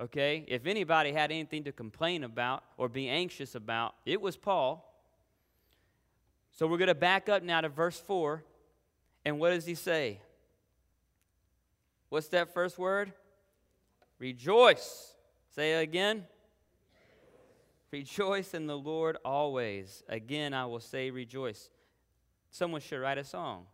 Okay? 0.00 0.44
If 0.48 0.66
anybody 0.66 1.12
had 1.12 1.30
anything 1.30 1.64
to 1.64 1.72
complain 1.72 2.24
about 2.24 2.62
or 2.76 2.88
be 2.88 3.08
anxious 3.08 3.54
about, 3.54 3.94
it 4.06 4.20
was 4.20 4.36
Paul. 4.36 4.84
So 6.52 6.66
we're 6.66 6.78
going 6.78 6.88
to 6.88 6.94
back 6.94 7.28
up 7.28 7.42
now 7.42 7.60
to 7.60 7.68
verse 7.68 7.98
4. 7.98 8.42
And 9.24 9.38
what 9.38 9.50
does 9.50 9.66
he 9.66 9.74
say? 9.74 10.20
What's 12.08 12.28
that 12.28 12.54
first 12.54 12.78
word? 12.78 13.12
Rejoice. 14.18 15.14
Say 15.54 15.74
it 15.78 15.82
again. 15.82 16.24
Rejoice 17.90 18.54
in 18.54 18.66
the 18.66 18.76
Lord 18.76 19.16
always. 19.24 20.02
Again, 20.08 20.52
I 20.52 20.66
will 20.66 20.80
say 20.80 21.10
rejoice. 21.10 21.70
Someone 22.50 22.80
should 22.80 23.00
write 23.00 23.18
a 23.18 23.24
song. 23.24 23.66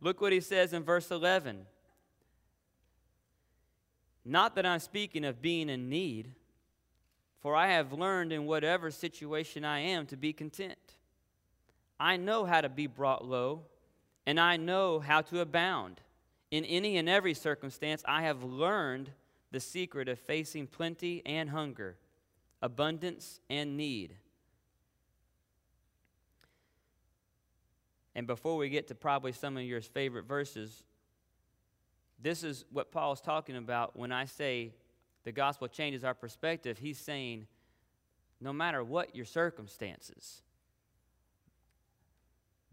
Look 0.00 0.20
what 0.20 0.32
he 0.32 0.40
says 0.40 0.72
in 0.72 0.82
verse 0.82 1.10
11. 1.10 1.66
Not 4.30 4.54
that 4.54 4.64
I'm 4.64 4.78
speaking 4.78 5.24
of 5.24 5.42
being 5.42 5.68
in 5.68 5.88
need, 5.88 6.30
for 7.40 7.56
I 7.56 7.72
have 7.72 7.92
learned 7.92 8.32
in 8.32 8.46
whatever 8.46 8.92
situation 8.92 9.64
I 9.64 9.80
am 9.80 10.06
to 10.06 10.16
be 10.16 10.32
content. 10.32 10.78
I 11.98 12.16
know 12.16 12.44
how 12.44 12.60
to 12.60 12.68
be 12.68 12.86
brought 12.86 13.24
low, 13.24 13.62
and 14.24 14.38
I 14.38 14.56
know 14.56 15.00
how 15.00 15.22
to 15.22 15.40
abound. 15.40 16.00
In 16.52 16.64
any 16.64 16.96
and 16.96 17.08
every 17.08 17.34
circumstance, 17.34 18.04
I 18.06 18.22
have 18.22 18.44
learned 18.44 19.10
the 19.50 19.58
secret 19.58 20.08
of 20.08 20.20
facing 20.20 20.68
plenty 20.68 21.22
and 21.26 21.50
hunger, 21.50 21.96
abundance 22.62 23.40
and 23.50 23.76
need. 23.76 24.14
And 28.14 28.28
before 28.28 28.56
we 28.56 28.68
get 28.68 28.86
to 28.88 28.94
probably 28.94 29.32
some 29.32 29.56
of 29.56 29.64
your 29.64 29.80
favorite 29.80 30.26
verses, 30.26 30.84
this 32.22 32.44
is 32.44 32.64
what 32.70 32.92
Paul's 32.92 33.20
talking 33.20 33.56
about 33.56 33.96
when 33.96 34.12
I 34.12 34.24
say 34.24 34.72
the 35.24 35.32
gospel 35.32 35.68
changes 35.68 36.04
our 36.04 36.14
perspective. 36.14 36.78
He's 36.78 36.98
saying, 36.98 37.46
no 38.40 38.52
matter 38.52 38.82
what 38.82 39.14
your 39.14 39.24
circumstances, 39.24 40.42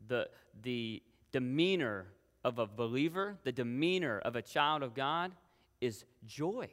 the, 0.08 0.30
the 0.64 1.02
demeanor 1.32 2.08
of 2.44 2.60
a 2.60 2.66
believer, 2.66 3.38
the 3.44 3.52
demeanor 3.52 4.20
of 4.20 4.36
a 4.36 4.42
child 4.42 4.84
of 4.84 4.94
God, 4.94 5.32
is 5.82 6.06
joy. 6.26 6.70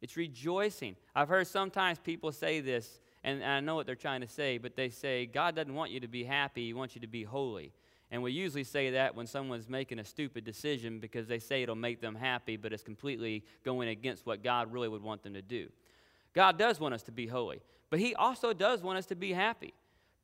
It's 0.00 0.16
rejoicing. 0.16 0.96
I've 1.14 1.28
heard 1.28 1.46
sometimes 1.46 1.98
people 1.98 2.32
say 2.32 2.60
this, 2.60 3.00
and 3.24 3.42
I 3.42 3.60
know 3.60 3.74
what 3.74 3.86
they're 3.86 3.94
trying 3.94 4.20
to 4.20 4.28
say, 4.28 4.58
but 4.58 4.76
they 4.76 4.90
say, 4.90 5.26
God 5.26 5.54
doesn't 5.54 5.74
want 5.74 5.90
you 5.90 6.00
to 6.00 6.08
be 6.08 6.24
happy, 6.24 6.66
He 6.66 6.74
wants 6.74 6.94
you 6.94 7.00
to 7.00 7.06
be 7.06 7.22
holy. 7.22 7.72
And 8.12 8.22
we 8.22 8.30
usually 8.30 8.62
say 8.62 8.90
that 8.90 9.16
when 9.16 9.26
someone's 9.26 9.70
making 9.70 9.98
a 9.98 10.04
stupid 10.04 10.44
decision 10.44 11.00
because 11.00 11.26
they 11.26 11.38
say 11.38 11.62
it'll 11.62 11.74
make 11.74 12.02
them 12.02 12.14
happy, 12.14 12.58
but 12.58 12.70
it's 12.70 12.82
completely 12.82 13.42
going 13.64 13.88
against 13.88 14.26
what 14.26 14.44
God 14.44 14.70
really 14.70 14.88
would 14.88 15.02
want 15.02 15.22
them 15.22 15.32
to 15.32 15.40
do. 15.40 15.70
God 16.34 16.58
does 16.58 16.78
want 16.78 16.92
us 16.92 17.02
to 17.04 17.10
be 17.10 17.26
holy, 17.26 17.62
but 17.88 17.98
He 17.98 18.14
also 18.14 18.52
does 18.52 18.82
want 18.82 18.98
us 18.98 19.06
to 19.06 19.16
be 19.16 19.32
happy. 19.32 19.72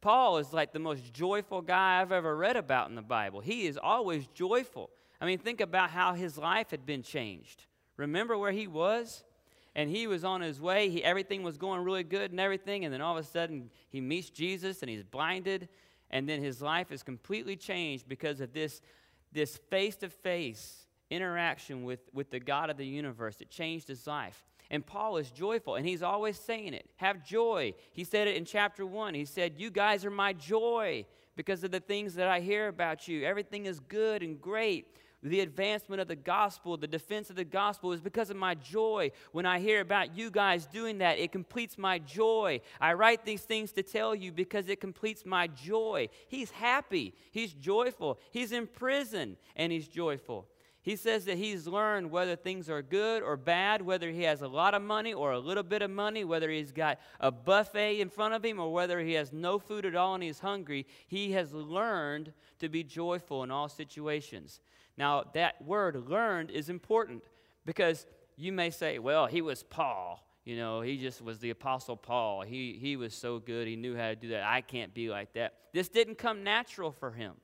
Paul 0.02 0.36
is 0.36 0.52
like 0.52 0.72
the 0.72 0.78
most 0.78 1.14
joyful 1.14 1.62
guy 1.62 2.00
I've 2.00 2.12
ever 2.12 2.36
read 2.36 2.56
about 2.56 2.90
in 2.90 2.94
the 2.94 3.02
Bible. 3.02 3.40
He 3.40 3.66
is 3.66 3.78
always 3.82 4.26
joyful. 4.28 4.90
I 5.18 5.24
mean, 5.24 5.38
think 5.38 5.62
about 5.62 5.88
how 5.88 6.12
his 6.12 6.36
life 6.36 6.70
had 6.70 6.84
been 6.84 7.02
changed. 7.02 7.64
Remember 7.96 8.36
where 8.36 8.52
he 8.52 8.66
was? 8.66 9.24
And 9.74 9.88
he 9.88 10.06
was 10.06 10.24
on 10.24 10.42
his 10.42 10.60
way. 10.60 10.90
He, 10.90 11.02
everything 11.02 11.42
was 11.42 11.56
going 11.56 11.82
really 11.82 12.04
good 12.04 12.32
and 12.32 12.38
everything. 12.38 12.84
And 12.84 12.92
then 12.92 13.00
all 13.00 13.16
of 13.16 13.24
a 13.24 13.26
sudden, 13.26 13.70
he 13.88 14.00
meets 14.00 14.28
Jesus 14.28 14.82
and 14.82 14.90
he's 14.90 15.02
blinded. 15.02 15.68
And 16.10 16.28
then 16.28 16.42
his 16.42 16.62
life 16.62 16.90
is 16.90 17.02
completely 17.02 17.56
changed 17.56 18.08
because 18.08 18.40
of 18.40 18.52
this 18.52 18.80
this 19.32 19.56
face 19.56 19.96
to 19.96 20.08
face 20.08 20.86
interaction 21.10 21.84
with, 21.84 22.00
with 22.12 22.30
the 22.30 22.40
God 22.40 22.70
of 22.70 22.76
the 22.76 22.86
universe. 22.86 23.40
It 23.40 23.50
changed 23.50 23.88
his 23.88 24.06
life. 24.06 24.44
And 24.70 24.84
Paul 24.84 25.16
is 25.16 25.30
joyful, 25.30 25.76
and 25.76 25.86
he's 25.86 26.02
always 26.02 26.38
saying 26.38 26.74
it. 26.74 26.88
Have 26.96 27.24
joy. 27.24 27.72
He 27.92 28.04
said 28.04 28.28
it 28.28 28.36
in 28.36 28.44
chapter 28.44 28.84
one. 28.84 29.14
He 29.14 29.24
said, 29.24 29.54
You 29.56 29.70
guys 29.70 30.04
are 30.04 30.10
my 30.10 30.34
joy 30.34 31.06
because 31.36 31.64
of 31.64 31.70
the 31.70 31.80
things 31.80 32.14
that 32.16 32.28
I 32.28 32.40
hear 32.40 32.68
about 32.68 33.08
you. 33.08 33.24
Everything 33.24 33.64
is 33.64 33.80
good 33.80 34.22
and 34.22 34.40
great 34.40 34.86
the 35.22 35.40
advancement 35.40 36.00
of 36.00 36.08
the 36.08 36.16
gospel, 36.16 36.76
the 36.76 36.86
defense 36.86 37.28
of 37.28 37.36
the 37.36 37.44
gospel 37.44 37.92
is 37.92 38.00
because 38.00 38.30
of 38.30 38.36
my 38.36 38.54
joy. 38.54 39.10
When 39.32 39.46
I 39.46 39.58
hear 39.58 39.80
about 39.80 40.16
you 40.16 40.30
guys 40.30 40.66
doing 40.66 40.98
that, 40.98 41.18
it 41.18 41.32
completes 41.32 41.76
my 41.76 41.98
joy. 41.98 42.60
I 42.80 42.92
write 42.92 43.24
these 43.24 43.42
things 43.42 43.72
to 43.72 43.82
tell 43.82 44.14
you 44.14 44.30
because 44.30 44.68
it 44.68 44.80
completes 44.80 45.26
my 45.26 45.48
joy. 45.48 46.08
He's 46.28 46.50
happy, 46.50 47.14
he's 47.32 47.52
joyful, 47.52 48.18
he's 48.30 48.52
in 48.52 48.66
prison, 48.66 49.36
and 49.56 49.72
he's 49.72 49.88
joyful. 49.88 50.46
He 50.82 50.96
says 50.96 51.26
that 51.26 51.36
he's 51.36 51.66
learned 51.66 52.10
whether 52.10 52.34
things 52.36 52.70
are 52.70 52.80
good 52.80 53.22
or 53.22 53.36
bad, 53.36 53.82
whether 53.82 54.10
he 54.10 54.22
has 54.22 54.40
a 54.40 54.48
lot 54.48 54.72
of 54.72 54.80
money 54.80 55.12
or 55.12 55.32
a 55.32 55.38
little 55.38 55.62
bit 55.62 55.82
of 55.82 55.90
money, 55.90 56.24
whether 56.24 56.48
he's 56.48 56.72
got 56.72 56.98
a 57.20 57.30
buffet 57.30 58.00
in 58.00 58.08
front 58.08 58.32
of 58.32 58.44
him 58.44 58.58
or 58.58 58.72
whether 58.72 59.00
he 59.00 59.12
has 59.14 59.32
no 59.32 59.58
food 59.58 59.84
at 59.84 59.96
all 59.96 60.14
and 60.14 60.22
he's 60.22 60.38
hungry. 60.38 60.86
He 61.06 61.32
has 61.32 61.52
learned 61.52 62.32
to 62.60 62.68
be 62.70 62.84
joyful 62.84 63.42
in 63.42 63.50
all 63.50 63.68
situations. 63.68 64.60
Now, 64.98 65.24
that 65.34 65.64
word 65.64 66.08
learned 66.08 66.50
is 66.50 66.68
important 66.68 67.22
because 67.64 68.04
you 68.36 68.52
may 68.52 68.70
say, 68.70 68.98
well, 68.98 69.26
he 69.26 69.40
was 69.40 69.62
Paul. 69.62 70.24
You 70.44 70.56
know, 70.56 70.80
he 70.80 70.96
just 70.96 71.22
was 71.22 71.38
the 71.38 71.50
Apostle 71.50 71.96
Paul. 71.96 72.42
He, 72.42 72.76
he 72.80 72.96
was 72.96 73.14
so 73.14 73.38
good. 73.38 73.68
He 73.68 73.76
knew 73.76 73.96
how 73.96 74.08
to 74.08 74.16
do 74.16 74.28
that. 74.28 74.42
I 74.42 74.60
can't 74.60 74.92
be 74.92 75.08
like 75.08 75.32
that. 75.34 75.54
This 75.72 75.88
didn't 75.88 76.18
come 76.18 76.42
natural 76.42 76.90
for 76.90 77.12
him. 77.12 77.34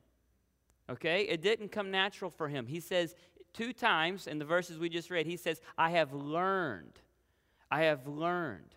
Okay? 0.90 1.22
It 1.22 1.42
didn't 1.42 1.70
come 1.70 1.90
natural 1.90 2.30
for 2.30 2.48
him. 2.48 2.66
He 2.66 2.80
says 2.80 3.14
two 3.52 3.72
times 3.72 4.26
in 4.26 4.38
the 4.38 4.44
verses 4.44 4.78
we 4.78 4.88
just 4.88 5.10
read, 5.10 5.26
he 5.26 5.36
says, 5.36 5.60
I 5.78 5.90
have 5.90 6.12
learned. 6.12 6.98
I 7.70 7.82
have 7.82 8.06
learned. 8.08 8.74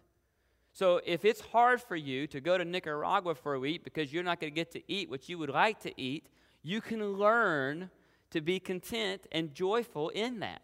So 0.72 1.02
if 1.04 1.26
it's 1.26 1.42
hard 1.42 1.82
for 1.82 1.96
you 1.96 2.28
to 2.28 2.40
go 2.40 2.58
to 2.58 2.63
Nicaragua 2.63 3.34
for 3.34 3.56
a 3.56 3.60
week 3.60 3.84
because 3.84 4.13
you're 4.13 4.24
not 4.24 4.40
going 4.40 4.52
to 4.52 4.56
get 4.56 4.72
to 4.74 4.82
eat 4.92 5.10
what 5.10 5.28
you 5.28 5.40
would 5.40 5.50
like 5.50 5.80
to 5.80 6.00
eat, 6.00 6.28
you 6.62 6.82
can 6.82 7.13
learn 7.13 7.90
to 8.32 8.42
be 8.42 8.60
content 8.60 9.28
and 9.32 9.54
joyful 9.54 10.10
in 10.10 10.40
that. 10.40 10.62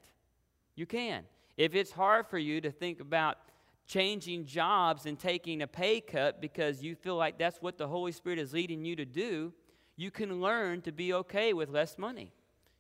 You 0.76 0.86
can. 0.86 1.24
If 1.58 1.76
it's 1.76 1.92
hard 1.92 2.28
for 2.28 2.38
you 2.38 2.62
to 2.62 2.72
think 2.72 3.00
about 3.00 3.38
changing 3.86 4.46
jobs 4.46 5.06
and 5.06 5.20
taking 5.20 5.62
a 5.62 5.68
pay 5.68 6.02
cut 6.02 6.42
because 6.42 6.82
you 6.82 6.96
feel 6.96 7.16
like 7.16 7.38
that's 7.38 7.62
what 7.62 7.78
the 7.78 7.88
Holy 7.88 8.12
Spirit 8.12 8.40
is 8.40 8.54
leading 8.54 8.86
you 8.86 8.96
to 8.96 9.06
do, 9.06 9.54
you 9.96 10.10
can 10.10 10.42
learn 10.42 10.82
to 10.82 10.92
be 10.92 11.14
okay 11.14 11.54
with 11.54 11.70
less 11.70 11.98
money. 11.98 12.32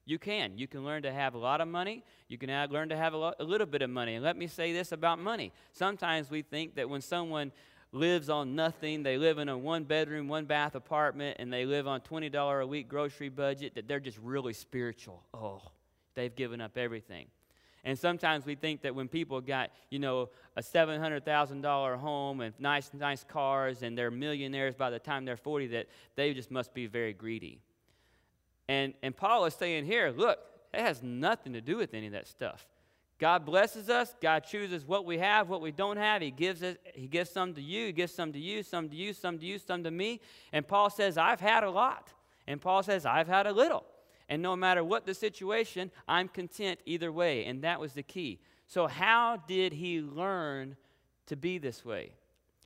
You 0.05 0.19
can. 0.19 0.57
You 0.57 0.67
can 0.67 0.83
learn 0.83 1.03
to 1.03 1.13
have 1.13 1.33
a 1.33 1.37
lot 1.37 1.61
of 1.61 1.67
money. 1.67 2.03
You 2.27 2.37
can 2.37 2.49
learn 2.71 2.89
to 2.89 2.97
have 2.97 3.13
a, 3.13 3.33
a 3.39 3.43
little 3.43 3.67
bit 3.67 3.81
of 3.81 3.89
money. 3.89 4.15
And 4.15 4.23
let 4.23 4.35
me 4.35 4.47
say 4.47 4.73
this 4.73 4.91
about 4.91 5.19
money. 5.19 5.53
Sometimes 5.71 6.29
we 6.29 6.41
think 6.41 6.75
that 6.75 6.89
when 6.89 7.01
someone 7.01 7.51
lives 7.93 8.29
on 8.29 8.55
nothing. 8.55 9.03
They 9.03 9.17
live 9.17 9.37
in 9.37 9.47
a 9.47 9.57
one 9.57 9.85
bedroom, 9.85 10.27
one 10.27 10.45
bath 10.45 10.75
apartment, 10.75 11.37
and 11.39 11.53
they 11.53 11.65
live 11.65 11.87
on 11.87 12.01
$20 12.01 12.61
a 12.61 12.67
week 12.67 12.89
grocery 12.89 13.29
budget, 13.29 13.75
that 13.75 13.87
they're 13.87 14.01
just 14.01 14.17
really 14.17 14.51
spiritual. 14.53 15.23
Oh, 15.33 15.61
they've 16.15 16.35
given 16.35 16.59
up 16.59 16.77
everything. 16.77 17.27
And 17.85 17.97
sometimes 17.99 18.45
we 18.45 18.55
think 18.55 18.81
that 18.81 18.95
when 18.95 19.07
people 19.07 19.41
got, 19.41 19.69
you 19.89 19.99
know, 19.99 20.29
a 20.55 20.61
$700,000 20.61 21.97
home 21.97 22.41
and 22.41 22.53
nice, 22.57 22.89
nice 22.93 23.23
cars 23.23 23.83
and 23.83 23.97
they're 23.97 24.11
millionaires 24.11 24.73
by 24.73 24.89
the 24.89 24.99
time 24.99 25.25
they're 25.25 25.37
40, 25.37 25.67
that 25.67 25.87
they 26.15 26.33
just 26.33 26.49
must 26.49 26.73
be 26.73 26.87
very 26.87 27.13
greedy. 27.13 27.59
And, 28.69 28.93
and 29.03 29.15
Paul 29.15 29.45
is 29.45 29.53
saying 29.53 29.85
here, 29.85 30.13
look, 30.15 30.39
It 30.73 30.81
has 30.81 31.03
nothing 31.03 31.53
to 31.53 31.61
do 31.61 31.77
with 31.77 31.93
any 31.93 32.07
of 32.07 32.13
that 32.13 32.27
stuff. 32.27 32.65
God 33.19 33.45
blesses 33.45 33.89
us. 33.89 34.13
God 34.21 34.43
chooses 34.43 34.85
what 34.85 35.05
we 35.05 35.17
have, 35.19 35.47
what 35.47 35.61
we 35.61 35.71
don't 35.71 35.97
have. 35.97 36.21
He 36.21 36.31
gives 36.31 36.61
it. 36.61 36.81
He 36.93 37.07
gives 37.07 37.29
some 37.29 37.53
to 37.53 37.61
you. 37.61 37.87
He 37.87 37.91
gives 37.91 38.13
some 38.13 38.33
to 38.33 38.39
you, 38.39 38.63
some 38.63 38.89
to 38.89 38.95
you, 38.95 39.13
some 39.13 39.39
to 39.39 39.45
you, 39.45 39.57
some 39.57 39.83
to 39.83 39.91
me. 39.91 40.19
And 40.51 40.67
Paul 40.67 40.89
says, 40.89 41.17
"I've 41.17 41.39
had 41.39 41.63
a 41.63 41.69
lot," 41.69 42.11
and 42.47 42.59
Paul 42.59 42.83
says, 42.83 43.05
"I've 43.05 43.27
had 43.27 43.47
a 43.47 43.53
little." 43.53 43.85
And 44.29 44.41
no 44.41 44.55
matter 44.55 44.83
what 44.83 45.05
the 45.05 45.13
situation, 45.13 45.91
I'm 46.07 46.27
content 46.27 46.79
either 46.85 47.11
way. 47.11 47.45
And 47.45 47.63
that 47.63 47.79
was 47.79 47.93
the 47.93 48.03
key. 48.03 48.39
So, 48.67 48.87
how 48.87 49.37
did 49.47 49.73
he 49.73 50.01
learn 50.01 50.75
to 51.27 51.35
be 51.35 51.57
this 51.57 51.85
way? 51.85 52.13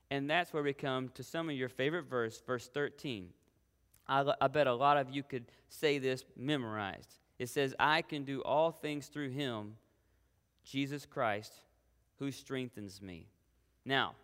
And 0.10 0.30
that's 0.30 0.54
where 0.54 0.64
we 0.64 0.74
come 0.74 1.10
to 1.10 1.24
some 1.24 1.50
of 1.50 1.56
your 1.56 1.70
favorite 1.70 2.06
verse, 2.06 2.42
verse 2.46 2.68
13. 2.68 3.30
I, 4.08 4.34
I 4.40 4.48
bet 4.48 4.68
a 4.68 4.74
lot 4.74 4.98
of 4.98 5.10
you 5.10 5.24
could 5.24 5.46
say 5.70 5.98
this 5.98 6.24
memorized. 6.38 7.20
It 7.40 7.50
says, 7.50 7.76
I 7.78 8.02
can 8.02 8.24
do 8.24 8.42
all 8.42 8.72
things 8.72 9.08
through 9.08 9.32
him 9.32 9.76
Jesus 10.70 11.06
Christ, 11.06 11.54
who 12.20 12.32
strengthens 12.32 13.02
me. 13.02 13.28
Now, 13.86 14.16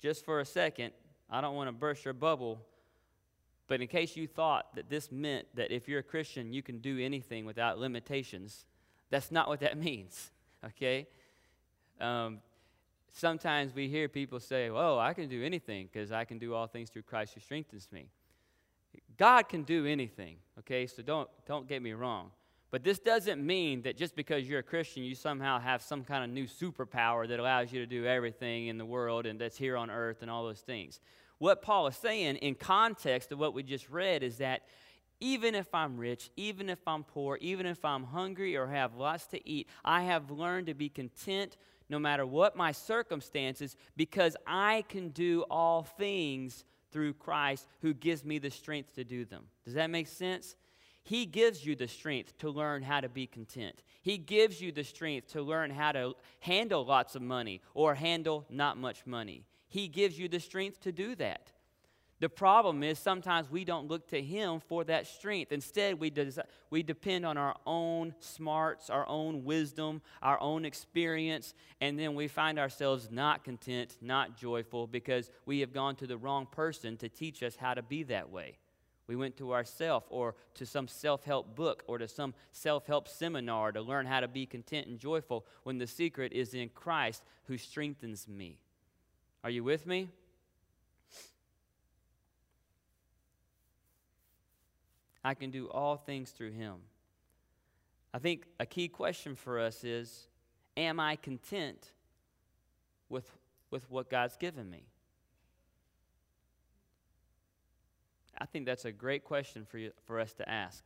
just 0.00 0.24
for 0.24 0.40
a 0.40 0.44
second, 0.44 0.92
I 1.30 1.40
don't 1.40 1.54
want 1.54 1.68
to 1.68 1.72
burst 1.72 2.04
your 2.04 2.14
bubble, 2.14 2.60
but 3.68 3.80
in 3.80 3.88
case 3.88 4.16
you 4.16 4.26
thought 4.26 4.74
that 4.76 4.88
this 4.88 5.10
meant 5.10 5.46
that 5.54 5.70
if 5.70 5.88
you're 5.88 6.00
a 6.00 6.04
Christian, 6.04 6.52
you 6.52 6.62
can 6.62 6.78
do 6.78 6.98
anything 6.98 7.44
without 7.44 7.78
limitations, 7.78 8.64
that's 9.10 9.30
not 9.30 9.48
what 9.48 9.60
that 9.60 9.76
means, 9.88 10.30
okay? 10.64 11.06
Um, 12.00 12.38
sometimes 13.12 13.74
we 13.74 13.88
hear 13.88 14.08
people 14.08 14.40
say, 14.40 14.68
"Oh, 14.68 14.98
I 14.98 15.14
can 15.14 15.28
do 15.28 15.44
anything 15.44 15.88
because 15.92 16.12
I 16.12 16.24
can 16.24 16.38
do 16.38 16.54
all 16.54 16.66
things 16.66 16.90
through 16.90 17.02
Christ 17.02 17.34
who 17.34 17.40
strengthens 17.40 17.88
me." 17.90 18.08
God 19.16 19.48
can 19.48 19.62
do 19.62 19.86
anything, 19.86 20.36
okay? 20.58 20.86
So 20.86 21.02
don't 21.02 21.28
don't 21.46 21.66
get 21.66 21.82
me 21.82 21.92
wrong. 21.92 22.30
But 22.70 22.82
this 22.82 22.98
doesn't 22.98 23.44
mean 23.44 23.82
that 23.82 23.96
just 23.96 24.16
because 24.16 24.48
you're 24.48 24.58
a 24.58 24.64
Christian, 24.64 25.04
you 25.04 25.14
somehow 25.14 25.60
have 25.60 25.82
some 25.82 26.04
kind 26.04 26.24
of 26.24 26.30
new 26.30 26.46
superpower 26.46 27.28
that 27.28 27.38
allows 27.38 27.72
you 27.72 27.80
to 27.80 27.86
do 27.86 28.06
everything 28.06 28.66
in 28.66 28.76
the 28.76 28.84
world 28.84 29.26
and 29.26 29.40
that's 29.40 29.56
here 29.56 29.76
on 29.76 29.90
earth 29.90 30.22
and 30.22 30.30
all 30.30 30.44
those 30.44 30.60
things. 30.60 31.00
What 31.38 31.62
Paul 31.62 31.86
is 31.86 31.96
saying 31.96 32.36
in 32.36 32.54
context 32.54 33.30
of 33.30 33.38
what 33.38 33.54
we 33.54 33.62
just 33.62 33.88
read 33.88 34.22
is 34.22 34.38
that 34.38 34.62
even 35.20 35.54
if 35.54 35.74
I'm 35.74 35.96
rich, 35.96 36.30
even 36.36 36.68
if 36.68 36.86
I'm 36.86 37.04
poor, 37.04 37.38
even 37.40 37.66
if 37.66 37.84
I'm 37.84 38.04
hungry 38.04 38.56
or 38.56 38.66
have 38.66 38.96
lots 38.96 39.26
to 39.28 39.48
eat, 39.48 39.68
I 39.84 40.02
have 40.02 40.30
learned 40.30 40.66
to 40.66 40.74
be 40.74 40.88
content 40.88 41.56
no 41.88 41.98
matter 41.98 42.26
what 42.26 42.56
my 42.56 42.72
circumstances 42.72 43.76
because 43.96 44.36
I 44.46 44.84
can 44.88 45.10
do 45.10 45.44
all 45.50 45.84
things 45.84 46.64
through 46.90 47.14
Christ 47.14 47.66
who 47.80 47.94
gives 47.94 48.24
me 48.24 48.38
the 48.38 48.50
strength 48.50 48.94
to 48.94 49.04
do 49.04 49.24
them. 49.24 49.44
Does 49.64 49.74
that 49.74 49.90
make 49.90 50.08
sense? 50.08 50.56
He 51.06 51.24
gives 51.24 51.64
you 51.64 51.76
the 51.76 51.86
strength 51.86 52.36
to 52.38 52.50
learn 52.50 52.82
how 52.82 53.00
to 53.00 53.08
be 53.08 53.28
content. 53.28 53.84
He 54.02 54.18
gives 54.18 54.60
you 54.60 54.72
the 54.72 54.82
strength 54.82 55.28
to 55.28 55.40
learn 55.40 55.70
how 55.70 55.92
to 55.92 56.14
handle 56.40 56.84
lots 56.84 57.14
of 57.14 57.22
money 57.22 57.62
or 57.74 57.94
handle 57.94 58.44
not 58.50 58.76
much 58.76 59.06
money. 59.06 59.44
He 59.68 59.86
gives 59.86 60.18
you 60.18 60.26
the 60.26 60.40
strength 60.40 60.80
to 60.80 60.90
do 60.90 61.14
that. 61.14 61.52
The 62.18 62.28
problem 62.28 62.82
is 62.82 62.98
sometimes 62.98 63.48
we 63.48 63.64
don't 63.64 63.86
look 63.86 64.08
to 64.08 64.20
Him 64.20 64.58
for 64.58 64.82
that 64.82 65.06
strength. 65.06 65.52
Instead, 65.52 66.00
we, 66.00 66.10
des- 66.10 66.42
we 66.70 66.82
depend 66.82 67.24
on 67.24 67.36
our 67.36 67.54
own 67.64 68.12
smarts, 68.18 68.90
our 68.90 69.08
own 69.08 69.44
wisdom, 69.44 70.02
our 70.22 70.40
own 70.40 70.64
experience, 70.64 71.54
and 71.80 71.96
then 71.96 72.16
we 72.16 72.26
find 72.26 72.58
ourselves 72.58 73.12
not 73.12 73.44
content, 73.44 73.96
not 74.00 74.36
joyful, 74.36 74.88
because 74.88 75.30
we 75.44 75.60
have 75.60 75.72
gone 75.72 75.94
to 75.96 76.06
the 76.08 76.16
wrong 76.16 76.48
person 76.50 76.96
to 76.96 77.08
teach 77.08 77.44
us 77.44 77.54
how 77.54 77.74
to 77.74 77.82
be 77.82 78.02
that 78.02 78.28
way. 78.28 78.58
We 79.08 79.16
went 79.16 79.36
to 79.36 79.52
ourself 79.52 80.04
or 80.10 80.34
to 80.54 80.66
some 80.66 80.88
self 80.88 81.24
help 81.24 81.54
book 81.54 81.84
or 81.86 81.98
to 81.98 82.08
some 82.08 82.34
self 82.52 82.86
help 82.86 83.08
seminar 83.08 83.72
to 83.72 83.80
learn 83.80 84.06
how 84.06 84.20
to 84.20 84.28
be 84.28 84.46
content 84.46 84.88
and 84.88 84.98
joyful 84.98 85.46
when 85.62 85.78
the 85.78 85.86
secret 85.86 86.32
is 86.32 86.54
in 86.54 86.70
Christ 86.70 87.22
who 87.44 87.56
strengthens 87.56 88.26
me. 88.26 88.58
Are 89.44 89.50
you 89.50 89.62
with 89.62 89.86
me? 89.86 90.08
I 95.22 95.34
can 95.34 95.50
do 95.50 95.68
all 95.68 95.96
things 95.96 96.30
through 96.30 96.52
him. 96.52 96.76
I 98.14 98.18
think 98.18 98.46
a 98.60 98.66
key 98.66 98.88
question 98.88 99.34
for 99.34 99.60
us 99.60 99.84
is 99.84 100.28
Am 100.76 101.00
I 101.00 101.16
content 101.16 101.92
with, 103.08 103.30
with 103.70 103.90
what 103.90 104.10
God's 104.10 104.36
given 104.36 104.68
me? 104.68 104.84
I 108.38 108.46
think 108.46 108.66
that's 108.66 108.84
a 108.84 108.92
great 108.92 109.24
question 109.24 109.64
for, 109.64 109.78
you, 109.78 109.92
for 110.04 110.20
us 110.20 110.32
to 110.34 110.48
ask. 110.48 110.84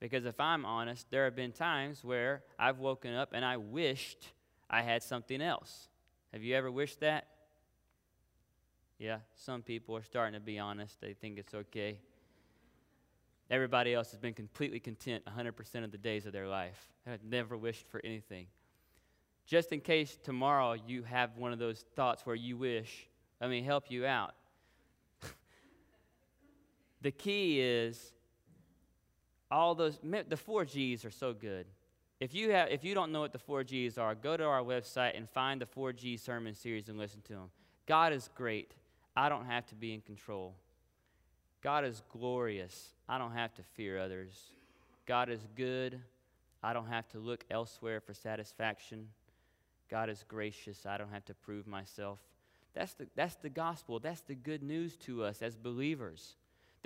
Because 0.00 0.24
if 0.24 0.38
I'm 0.40 0.64
honest, 0.64 1.10
there 1.10 1.24
have 1.24 1.34
been 1.34 1.52
times 1.52 2.04
where 2.04 2.42
I've 2.58 2.78
woken 2.78 3.14
up 3.14 3.30
and 3.32 3.44
I 3.44 3.56
wished 3.56 4.32
I 4.68 4.82
had 4.82 5.02
something 5.02 5.40
else. 5.40 5.88
Have 6.32 6.42
you 6.42 6.54
ever 6.54 6.70
wished 6.70 7.00
that? 7.00 7.26
Yeah, 8.98 9.18
some 9.34 9.62
people 9.62 9.96
are 9.96 10.02
starting 10.02 10.34
to 10.34 10.40
be 10.40 10.58
honest. 10.58 11.00
They 11.00 11.14
think 11.14 11.38
it's 11.38 11.54
okay. 11.54 11.98
Everybody 13.50 13.94
else 13.94 14.10
has 14.10 14.18
been 14.18 14.34
completely 14.34 14.80
content 14.80 15.24
100% 15.26 15.84
of 15.84 15.92
the 15.92 15.98
days 15.98 16.26
of 16.26 16.32
their 16.32 16.48
life. 16.48 16.88
I've 17.06 17.24
never 17.24 17.56
wished 17.56 17.86
for 17.88 18.00
anything. 18.04 18.46
Just 19.46 19.70
in 19.70 19.80
case 19.80 20.18
tomorrow 20.22 20.74
you 20.86 21.04
have 21.04 21.36
one 21.38 21.52
of 21.52 21.58
those 21.58 21.84
thoughts 21.94 22.26
where 22.26 22.34
you 22.34 22.56
wish, 22.56 23.08
let 23.40 23.48
me 23.48 23.62
help 23.62 23.90
you 23.90 24.04
out. 24.04 24.34
The 27.02 27.10
key 27.10 27.60
is 27.60 28.12
all 29.50 29.74
those, 29.74 29.98
the 30.02 30.36
four 30.36 30.64
G's 30.64 31.04
are 31.04 31.10
so 31.10 31.32
good. 31.32 31.66
If 32.18 32.34
you, 32.34 32.50
have, 32.52 32.70
if 32.70 32.82
you 32.82 32.94
don't 32.94 33.12
know 33.12 33.20
what 33.20 33.32
the 33.32 33.38
four 33.38 33.62
G's 33.62 33.98
are, 33.98 34.14
go 34.14 34.36
to 34.36 34.44
our 34.44 34.62
website 34.62 35.16
and 35.16 35.28
find 35.28 35.60
the 35.60 35.66
4G 35.66 36.18
sermon 36.18 36.54
series 36.54 36.88
and 36.88 36.98
listen 36.98 37.20
to 37.22 37.34
them. 37.34 37.50
God 37.86 38.12
is 38.12 38.30
great. 38.34 38.74
I 39.14 39.28
don't 39.28 39.44
have 39.44 39.66
to 39.66 39.74
be 39.74 39.92
in 39.92 40.00
control. 40.00 40.54
God 41.62 41.84
is 41.84 42.02
glorious. 42.10 42.94
I 43.08 43.18
don't 43.18 43.32
have 43.32 43.54
to 43.54 43.62
fear 43.74 43.98
others. 43.98 44.52
God 45.04 45.28
is 45.28 45.40
good. 45.56 46.00
I 46.62 46.72
don't 46.72 46.88
have 46.88 47.06
to 47.08 47.18
look 47.18 47.44
elsewhere 47.50 48.00
for 48.00 48.14
satisfaction. 48.14 49.08
God 49.90 50.08
is 50.08 50.24
gracious. 50.26 50.86
I 50.86 50.96
don't 50.96 51.12
have 51.12 51.24
to 51.26 51.34
prove 51.34 51.66
myself. 51.66 52.18
That's 52.74 52.94
the, 52.94 53.06
that's 53.14 53.36
the 53.36 53.48
gospel. 53.50 54.00
That's 54.00 54.22
the 54.22 54.34
good 54.34 54.62
news 54.62 54.96
to 54.98 55.22
us 55.22 55.42
as 55.42 55.54
believers 55.54 56.36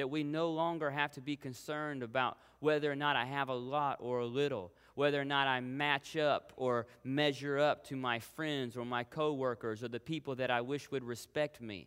that 0.01 0.09
we 0.09 0.23
no 0.23 0.51
longer 0.51 0.91
have 0.91 1.13
to 1.13 1.21
be 1.21 1.37
concerned 1.37 2.03
about 2.03 2.39
whether 2.61 2.91
or 2.91 2.97
not 2.97 3.17
I 3.17 3.27
have 3.27 3.51
a 3.51 3.55
lot 3.55 3.99
or 4.01 4.21
a 4.21 4.27
little, 4.27 4.73
whether 4.95 5.21
or 5.21 5.27
not 5.27 5.47
I 5.47 5.61
match 5.61 6.17
up 6.17 6.55
or 6.57 6.87
measure 7.05 7.59
up 7.59 7.87
to 7.89 7.97
my 7.97 8.19
friends 8.19 8.79
or 8.79 8.87
my 8.87 9.05
coworkers 9.05 9.85
or 9.85 9.89
the 9.89 10.01
people 10.01 10.37
that 10.37 10.51
I 10.51 10.63
wish 10.63 10.91
would 10.91 11.05
respect 11.05 11.61
me. 11.61 11.87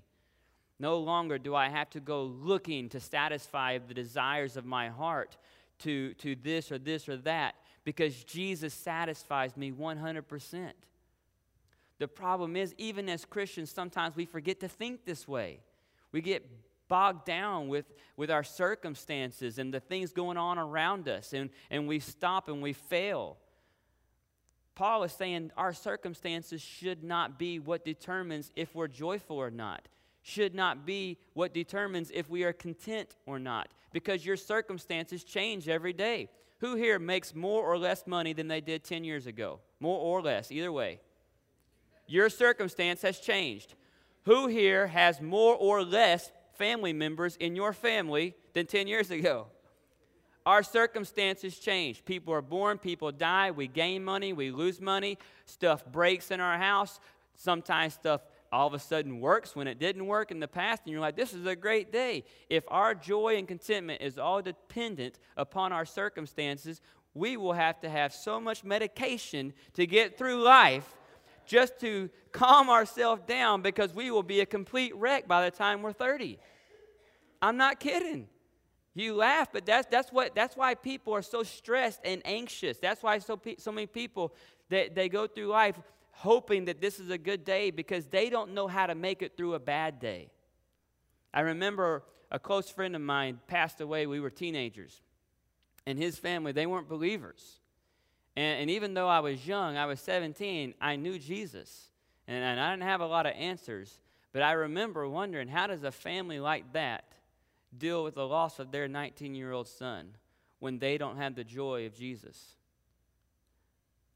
No 0.77 0.99
longer 0.99 1.39
do 1.39 1.55
I 1.55 1.69
have 1.69 1.89
to 1.89 1.99
go 1.99 2.23
looking 2.23 2.87
to 2.89 2.99
satisfy 2.99 3.79
the 3.79 3.95
desires 3.95 4.57
of 4.57 4.63
my 4.63 4.89
heart 4.89 5.35
to, 5.79 6.13
to 6.13 6.35
this 6.35 6.71
or 6.71 6.77
this 6.77 7.09
or 7.09 7.17
that 7.17 7.55
because 7.83 8.23
Jesus 8.25 8.75
satisfies 8.75 9.57
me 9.57 9.71
100%. 9.71 10.71
The 11.97 12.07
problem 12.07 12.55
is, 12.55 12.75
even 12.77 13.09
as 13.09 13.25
Christians, 13.25 13.71
sometimes 13.71 14.15
we 14.15 14.25
forget 14.25 14.59
to 14.59 14.67
think 14.67 15.03
this 15.03 15.27
way. 15.27 15.61
We 16.11 16.21
get 16.21 16.47
bogged 16.93 17.25
down 17.25 17.69
with, 17.69 17.91
with 18.17 18.29
our 18.29 18.43
circumstances 18.43 19.57
and 19.57 19.73
the 19.73 19.79
things 19.79 20.13
going 20.13 20.37
on 20.37 20.59
around 20.59 21.09
us, 21.09 21.33
and, 21.33 21.49
and 21.71 21.87
we 21.87 21.97
stop 21.97 22.47
and 22.47 22.61
we 22.61 22.71
fail. 22.71 23.35
Paul 24.75 25.01
is 25.01 25.11
saying 25.11 25.49
our 25.57 25.73
circumstances 25.73 26.61
should 26.61 27.03
not 27.03 27.39
be 27.39 27.57
what 27.57 27.83
determines 27.83 28.51
if 28.55 28.75
we're 28.75 28.87
joyful 28.87 29.37
or 29.37 29.49
not, 29.49 29.87
should 30.21 30.53
not 30.53 30.85
be 30.85 31.17
what 31.33 31.51
determines 31.51 32.11
if 32.13 32.29
we 32.29 32.43
are 32.43 32.53
content 32.53 33.15
or 33.25 33.39
not, 33.39 33.69
because 33.91 34.23
your 34.23 34.37
circumstances 34.37 35.23
change 35.23 35.67
every 35.67 35.93
day. 35.93 36.29
Who 36.59 36.75
here 36.75 36.99
makes 36.99 37.33
more 37.33 37.63
or 37.63 37.75
less 37.75 38.05
money 38.05 38.33
than 38.33 38.47
they 38.47 38.61
did 38.61 38.83
10 38.83 39.03
years 39.03 39.25
ago? 39.25 39.61
More 39.79 39.97
or 39.99 40.21
less, 40.21 40.51
either 40.51 40.71
way. 40.71 40.99
Your 42.05 42.29
circumstance 42.29 43.01
has 43.01 43.19
changed. 43.19 43.73
Who 44.25 44.45
here 44.45 44.85
has 44.85 45.19
more 45.19 45.55
or 45.55 45.83
less 45.83 46.31
family 46.55 46.93
members 46.93 47.35
in 47.37 47.55
your 47.55 47.73
family 47.73 48.35
than 48.53 48.65
10 48.65 48.87
years 48.87 49.11
ago. 49.11 49.47
Our 50.45 50.61
circumstances 50.63 51.57
change. 51.57 52.03
People 52.03 52.33
are 52.33 52.41
born, 52.41 52.77
people 52.77 53.11
die, 53.11 53.51
we 53.51 53.67
gain 53.67 54.03
money, 54.03 54.33
we 54.33 54.51
lose 54.51 54.81
money, 54.81 55.17
stuff 55.45 55.85
breaks 55.85 56.31
in 56.31 56.39
our 56.41 56.57
house. 56.57 56.99
Sometimes 57.35 57.93
stuff 57.93 58.21
all 58.51 58.67
of 58.67 58.73
a 58.73 58.79
sudden 58.79 59.19
works 59.19 59.55
when 59.55 59.67
it 59.67 59.79
didn't 59.79 60.05
work 60.05 60.29
in 60.29 60.39
the 60.39 60.47
past, 60.47 60.83
and 60.85 60.91
you're 60.91 61.01
like, 61.01 61.15
this 61.15 61.33
is 61.33 61.45
a 61.47 61.55
great 61.55 61.91
day. 61.91 62.23
If 62.49 62.63
our 62.67 62.93
joy 62.93 63.37
and 63.37 63.47
contentment 63.47 64.01
is 64.01 64.19
all 64.19 64.41
dependent 64.41 65.17
upon 65.37 65.71
our 65.71 65.85
circumstances, 65.85 66.79
we 67.15 67.37
will 67.37 67.53
have 67.53 67.79
to 67.81 67.89
have 67.89 68.13
so 68.13 68.39
much 68.39 68.63
medication 68.63 69.53
to 69.73 69.87
get 69.87 70.17
through 70.17 70.43
life 70.43 70.95
just 71.45 71.79
to 71.79 72.09
calm 72.31 72.69
ourselves 72.69 73.21
down 73.27 73.61
because 73.61 73.93
we 73.93 74.11
will 74.11 74.23
be 74.23 74.39
a 74.39 74.45
complete 74.45 74.95
wreck 74.95 75.27
by 75.27 75.45
the 75.45 75.55
time 75.55 75.81
we're 75.81 75.93
30. 75.93 76.39
I'm 77.41 77.57
not 77.57 77.79
kidding. 77.79 78.27
You 78.95 79.15
laugh, 79.15 79.49
but 79.51 79.65
that's, 79.65 79.87
that's, 79.87 80.11
what, 80.11 80.35
that's 80.35 80.55
why 80.55 80.75
people 80.75 81.13
are 81.13 81.21
so 81.21 81.43
stressed 81.43 81.99
and 82.05 82.21
anxious. 82.25 82.77
That's 82.77 83.01
why 83.01 83.17
so, 83.19 83.37
pe- 83.37 83.57
so 83.57 83.71
many 83.71 83.87
people, 83.87 84.33
they, 84.69 84.89
they 84.89 85.09
go 85.09 85.25
through 85.25 85.47
life 85.47 85.79
hoping 86.11 86.65
that 86.65 86.79
this 86.79 86.99
is 86.99 87.09
a 87.09 87.17
good 87.17 87.43
day 87.43 87.71
because 87.71 88.05
they 88.07 88.29
don't 88.29 88.53
know 88.53 88.67
how 88.67 88.85
to 88.85 88.93
make 88.93 89.23
it 89.23 89.35
through 89.35 89.55
a 89.55 89.59
bad 89.59 89.99
day. 89.99 90.29
I 91.33 91.41
remember 91.41 92.03
a 92.31 92.37
close 92.37 92.69
friend 92.69 92.95
of 92.95 93.01
mine 93.01 93.39
passed 93.47 93.81
away. 93.81 94.05
We 94.05 94.19
were 94.19 94.29
teenagers. 94.29 95.01
And 95.85 95.97
his 95.97 96.17
family, 96.17 96.51
they 96.51 96.67
weren't 96.67 96.87
believers. 96.87 97.59
And, 98.35 98.61
and 98.61 98.69
even 98.69 98.93
though 98.93 99.07
I 99.07 99.19
was 99.19 99.47
young, 99.47 99.77
I 99.77 99.85
was 99.85 99.99
17, 100.01 100.73
I 100.81 100.95
knew 100.95 101.19
Jesus. 101.19 101.89
And, 102.27 102.43
and 102.43 102.59
I 102.59 102.71
didn't 102.71 102.83
have 102.83 103.01
a 103.01 103.07
lot 103.07 103.25
of 103.25 103.33
answers. 103.33 103.99
But 104.31 104.41
I 104.41 104.53
remember 104.53 105.07
wondering 105.07 105.47
how 105.47 105.67
does 105.67 105.83
a 105.83 105.91
family 105.91 106.39
like 106.39 106.73
that 106.73 107.05
deal 107.77 108.03
with 108.03 108.15
the 108.15 108.27
loss 108.27 108.59
of 108.59 108.71
their 108.71 108.87
19 108.87 109.35
year 109.35 109.51
old 109.51 109.67
son 109.67 110.15
when 110.59 110.79
they 110.79 110.97
don't 110.97 111.17
have 111.17 111.35
the 111.35 111.43
joy 111.43 111.85
of 111.85 111.95
Jesus? 111.95 112.55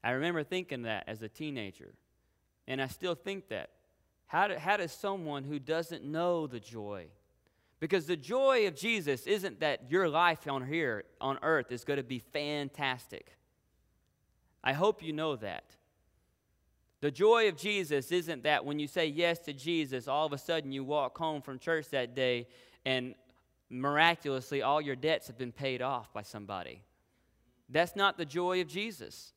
I 0.02 0.10
remember 0.12 0.42
thinking 0.42 0.82
that 0.82 1.04
as 1.06 1.22
a 1.22 1.28
teenager. 1.28 1.94
And 2.66 2.82
I 2.82 2.86
still 2.86 3.14
think 3.14 3.48
that. 3.48 3.70
How, 4.26 4.46
do, 4.48 4.54
how 4.56 4.76
does 4.76 4.92
someone 4.92 5.44
who 5.44 5.58
doesn't 5.58 6.04
know 6.04 6.46
the 6.46 6.60
joy, 6.60 7.06
because 7.80 8.06
the 8.06 8.16
joy 8.16 8.66
of 8.66 8.76
Jesus 8.76 9.26
isn't 9.26 9.60
that 9.60 9.90
your 9.90 10.06
life 10.08 10.46
on 10.46 10.66
here 10.66 11.04
on 11.20 11.38
earth 11.42 11.72
is 11.72 11.84
going 11.84 11.96
to 11.96 12.02
be 12.02 12.18
fantastic. 12.18 13.37
I 14.62 14.72
hope 14.72 15.02
you 15.02 15.12
know 15.12 15.36
that. 15.36 15.64
The 17.00 17.10
joy 17.10 17.48
of 17.48 17.56
Jesus 17.56 18.10
isn't 18.10 18.42
that 18.42 18.64
when 18.64 18.78
you 18.78 18.88
say 18.88 19.06
yes 19.06 19.38
to 19.40 19.52
Jesus, 19.52 20.08
all 20.08 20.26
of 20.26 20.32
a 20.32 20.38
sudden 20.38 20.72
you 20.72 20.82
walk 20.82 21.16
home 21.16 21.42
from 21.42 21.58
church 21.58 21.90
that 21.90 22.14
day 22.14 22.48
and 22.84 23.14
miraculously 23.70 24.62
all 24.62 24.80
your 24.80 24.96
debts 24.96 25.28
have 25.28 25.38
been 25.38 25.52
paid 25.52 25.80
off 25.80 26.12
by 26.12 26.22
somebody. 26.22 26.82
That's 27.68 27.94
not 27.94 28.16
the 28.16 28.24
joy 28.24 28.60
of 28.60 28.68
Jesus. 28.68 29.32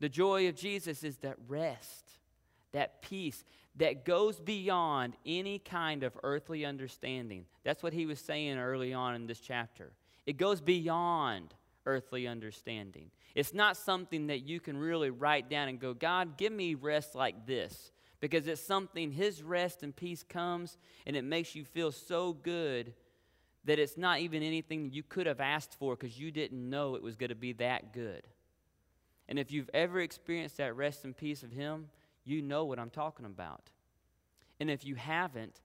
The 0.00 0.08
joy 0.08 0.48
of 0.48 0.56
Jesus 0.56 1.04
is 1.04 1.16
that 1.18 1.36
rest, 1.48 2.18
that 2.72 3.00
peace 3.00 3.44
that 3.76 4.04
goes 4.04 4.38
beyond 4.38 5.14
any 5.24 5.58
kind 5.58 6.02
of 6.02 6.16
earthly 6.22 6.64
understanding. 6.64 7.46
That's 7.64 7.82
what 7.82 7.92
he 7.92 8.06
was 8.06 8.20
saying 8.20 8.58
early 8.58 8.92
on 8.92 9.14
in 9.14 9.26
this 9.26 9.40
chapter. 9.40 9.92
It 10.26 10.36
goes 10.36 10.60
beyond 10.60 11.54
earthly 11.86 12.26
understanding. 12.26 13.10
It's 13.34 13.54
not 13.54 13.76
something 13.76 14.28
that 14.28 14.40
you 14.40 14.60
can 14.60 14.76
really 14.76 15.10
write 15.10 15.50
down 15.50 15.68
and 15.68 15.80
go, 15.80 15.94
God, 15.94 16.36
give 16.36 16.52
me 16.52 16.74
rest 16.74 17.14
like 17.14 17.46
this. 17.46 17.92
Because 18.20 18.46
it's 18.46 18.60
something, 18.60 19.10
His 19.10 19.42
rest 19.42 19.82
and 19.82 19.94
peace 19.94 20.22
comes 20.22 20.78
and 21.06 21.16
it 21.16 21.24
makes 21.24 21.54
you 21.54 21.64
feel 21.64 21.92
so 21.92 22.32
good 22.32 22.94
that 23.64 23.78
it's 23.78 23.96
not 23.96 24.20
even 24.20 24.42
anything 24.42 24.90
you 24.92 25.02
could 25.02 25.26
have 25.26 25.40
asked 25.40 25.76
for 25.78 25.96
because 25.96 26.18
you 26.18 26.30
didn't 26.30 26.68
know 26.68 26.94
it 26.94 27.02
was 27.02 27.16
going 27.16 27.30
to 27.30 27.34
be 27.34 27.52
that 27.54 27.92
good. 27.92 28.26
And 29.28 29.38
if 29.38 29.50
you've 29.50 29.70
ever 29.72 30.00
experienced 30.00 30.58
that 30.58 30.76
rest 30.76 31.04
and 31.04 31.16
peace 31.16 31.42
of 31.42 31.50
Him, 31.50 31.88
you 32.24 32.42
know 32.42 32.64
what 32.64 32.78
I'm 32.78 32.90
talking 32.90 33.26
about. 33.26 33.70
And 34.60 34.70
if 34.70 34.84
you 34.84 34.94
haven't, 34.94 35.60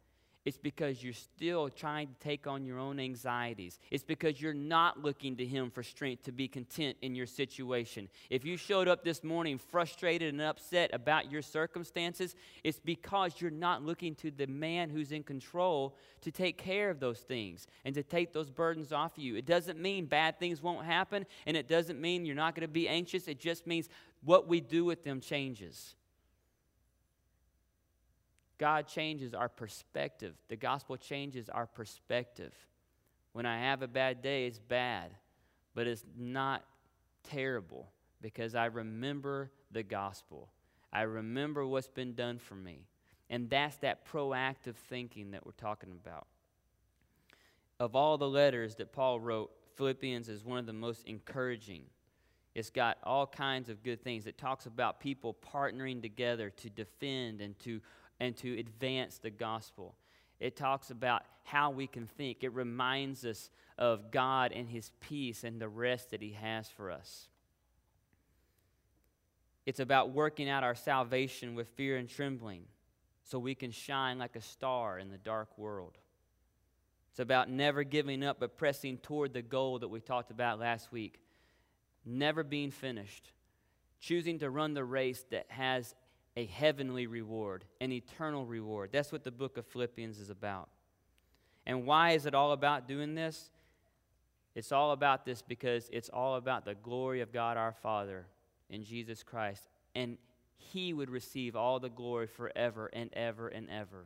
it's 0.45 0.58
because 0.58 1.04
you're 1.04 1.13
still 1.13 1.69
trying 1.69 2.08
to 2.08 2.13
take 2.19 2.47
on 2.47 2.65
your 2.65 2.80
own 2.80 2.99
anxieties. 2.99 3.78
It's 3.91 4.04
because 4.04 4.41
you're 4.41 4.54
not 4.54 5.04
looking 5.04 5.36
to 5.38 5.45
Him 5.45 5.69
for 5.69 5.84
strength 5.84 6.23
to 6.23 6.32
be 6.32 6.47
content 6.47 6.97
in 7.02 7.13
your 7.13 7.25
situation. 7.25 8.10
If 8.30 8.45
you 8.45 8.56
showed 8.56 8.88
up 8.88 9.04
this 9.04 9.23
morning 9.23 9.58
frustrated 9.58 10.34
and 10.34 10.41
upset 10.41 10.91
about 10.93 11.32
your 11.32 11.41
circumstances, 11.41 12.36
it's 12.63 12.80
because 12.80 13.39
you're 13.39 13.52
not 13.52 13.84
looking 13.84 14.15
to 14.15 14.32
the 14.32 14.47
man 14.47 14.89
who's 14.89 15.12
in 15.12 15.23
control 15.23 15.95
to 16.21 16.32
take 16.32 16.58
care 16.58 16.89
of 16.89 16.99
those 16.99 17.19
things 17.19 17.67
and 17.84 17.93
to 17.95 18.04
take 18.04 18.32
those 18.32 18.49
burdens 18.49 18.91
off 18.93 19.17
of 19.17 19.23
you. 19.23 19.36
It 19.36 19.45
doesn't 19.45 19.80
mean 19.80 20.06
bad 20.06 20.39
things 20.39 20.63
won't 20.63 20.86
happen, 20.86 21.25
and 21.45 21.58
it 21.58 21.67
doesn't 21.67 21.99
mean 21.99 22.25
you're 22.25 22.36
not 22.36 22.56
going 22.56 22.67
to 22.67 22.73
be 22.73 22.88
anxious. 22.88 23.28
It 23.28 23.39
just 23.39 23.67
means 23.67 23.89
what 24.23 24.47
we 24.47 24.62
do 24.62 24.86
with 24.86 25.04
them 25.04 25.19
changes. 25.19 25.95
God 28.60 28.88
changes 28.88 29.34
our 29.34 29.50
perspective. 29.50 30.36
The 30.50 30.58
gospel 30.58 30.98
changes 30.98 31.50
our 31.50 31.65
perspective. 31.65 32.54
When 33.32 33.45
I 33.45 33.60
have 33.60 33.82
a 33.82 33.88
bad 33.88 34.22
day, 34.22 34.45
it's 34.45 34.60
bad, 34.60 35.12
but 35.74 35.88
it's 35.88 36.04
not 36.17 36.63
terrible 37.24 37.89
because 38.22 38.56
I 38.56 38.65
remember 38.65 39.50
the 39.72 39.84
gospel. 39.84 40.50
I 40.91 41.04
remember 41.04 41.65
what's 41.65 41.88
been 41.88 42.13
done 42.13 42.38
for 42.38 42.56
me. 42.56 42.86
And 43.30 43.50
that's 43.50 43.78
that 43.78 44.06
proactive 44.12 44.76
thinking 44.89 45.32
that 45.32 45.45
we're 45.45 45.52
talking 45.54 45.91
about. 46.04 46.28
Of 47.80 47.95
all 47.95 48.17
the 48.17 48.28
letters 48.28 48.76
that 48.76 48.91
Paul 48.91 49.19
wrote, 49.19 49.52
Philippians 49.76 50.28
is 50.28 50.43
one 50.43 50.58
of 50.58 50.65
the 50.65 50.74
most 50.74 51.06
encouraging. 51.06 51.84
It's 52.56 52.72
got 52.72 52.98
all 53.04 53.28
kinds 53.28 53.69
of 53.69 53.84
good 53.84 54.04
things. 54.04 54.26
It 54.26 54.38
talks 54.38 54.65
about 54.65 55.00
people 55.00 55.38
partnering 55.54 56.02
together 56.02 56.50
to 56.50 56.69
defend 56.69 57.39
and 57.39 57.58
to 57.60 57.80
and 58.19 58.36
to 58.38 58.60
advance 58.60 59.17
the 59.17 59.29
gospel. 59.29 59.95
It 60.39 60.55
talks 60.55 60.89
about 60.89 61.23
how 61.43 61.71
we 61.71 61.88
can 61.88 62.08
think. 62.08 62.43
It 62.43 62.53
reminds 62.53 63.25
us 63.25 63.49
of 63.77 64.12
God 64.12 64.51
and 64.51 64.69
His 64.69 64.91
peace 64.99 65.43
and 65.43 65.60
the 65.60 65.69
rest 65.69 66.12
that 66.12 66.21
He 66.21 66.32
has 66.32 66.69
for 66.69 66.91
us. 66.91 67.27
It's 69.65 69.79
about 69.79 70.12
working 70.12 70.49
out 70.49 70.63
our 70.63 70.75
salvation 70.75 71.55
with 71.55 71.67
fear 71.69 71.97
and 71.97 72.10
trembling 72.10 72.63
so 73.23 73.38
we 73.38 73.53
can 73.55 73.71
shine 73.71 74.17
like 74.17 74.36
a 74.36 74.41
star 74.41 74.97
in 74.97 75.10
the 75.10 75.17
dark 75.17 75.58
world. 75.58 75.97
It's 77.12 77.19
about 77.19 77.49
never 77.49 77.84
giving 77.84 78.23
up 78.23 78.39
but 78.39 78.58
pressing 78.58 78.97
toward 78.97 79.34
the 79.34 79.41
goal 79.41 79.79
that 79.79 79.89
we 79.89 79.99
talked 79.99 80.32
about 80.32 80.60
last 80.60 80.91
week. 80.91 81.19
Never 82.05 82.43
being 82.43 82.71
finished. 82.71 83.32
Choosing 83.99 84.39
to 84.39 84.49
run 84.49 84.73
the 84.73 84.84
race 84.84 85.23
that 85.32 85.45
has 85.49 85.93
a 86.39 86.45
heavenly 86.45 87.06
reward, 87.06 87.65
an 87.82 87.91
eternal 87.91 88.45
reward. 88.45 88.91
That's 88.93 89.12
what 89.12 89.25
the 89.25 89.32
book 89.32 89.58
of 89.58 89.65
Philippians 89.65 90.19
is 90.19 90.30
about. 90.30 90.69
And 91.65 91.86
why 91.86 92.12
is 92.12 92.25
it 92.25 92.34
all 92.34 92.54
about 92.54 92.88
doing 92.88 93.13
this? 93.13 93.52
It's 94.56 94.71
all 94.71 94.93
about 94.93 95.25
this 95.25 95.41
because 95.41 95.89
it's 95.91 96.08
all 96.08 96.36
about 96.36 96.63
the 96.63 96.75
glory 96.75 97.19
of 97.19 97.34
God 97.34 97.58
our 97.58 97.73
Father 97.73 98.25
in 98.69 98.86
Jesus 98.86 99.21
Christ. 99.21 99.67
And 99.95 100.17
He 100.56 100.93
would 100.93 101.10
receive 101.10 101.58
all 101.58 101.78
the 101.78 101.89
glory 101.89 102.28
forever 102.28 102.89
and 102.93 103.10
ever 103.12 103.49
and 103.49 103.69
ever. 103.69 104.06